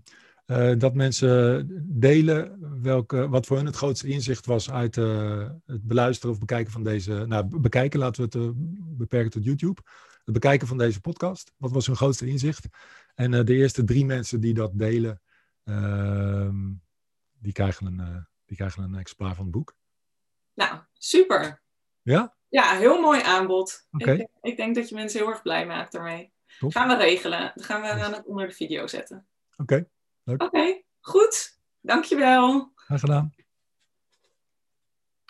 [0.46, 1.68] eh, dat mensen
[2.00, 6.84] delen welke, wat voor hun het grootste inzicht was uit het beluisteren of bekijken van
[6.84, 7.26] deze.
[7.28, 8.54] Nou, be- bekijken, laten we het
[8.98, 9.82] beperken tot YouTube.
[10.24, 11.52] Het bekijken van deze podcast.
[11.58, 12.68] Wat was hun grootste inzicht?
[13.18, 15.22] En eh, de eerste drie mensen die dat delen,
[15.64, 16.56] ehm,
[17.40, 19.76] die, krijgen een, eh, die krijgen een exemplaar van het boek.
[20.54, 21.62] Nou, super.
[22.02, 22.36] Ja?
[22.50, 23.88] Ja, heel mooi aanbod.
[23.92, 24.12] Oké.
[24.12, 26.32] Ik, denk- ik denk dat je mensen heel erg blij maakt daarmee.
[26.60, 26.72] Top.
[26.72, 27.52] Gaan we regelen.
[27.56, 29.28] Dan gaan we aan het onder de video zetten.
[29.58, 29.88] Oké,
[30.26, 31.60] Oké, goed.
[31.82, 32.72] Dankjewel.
[32.76, 33.34] graag gedaan.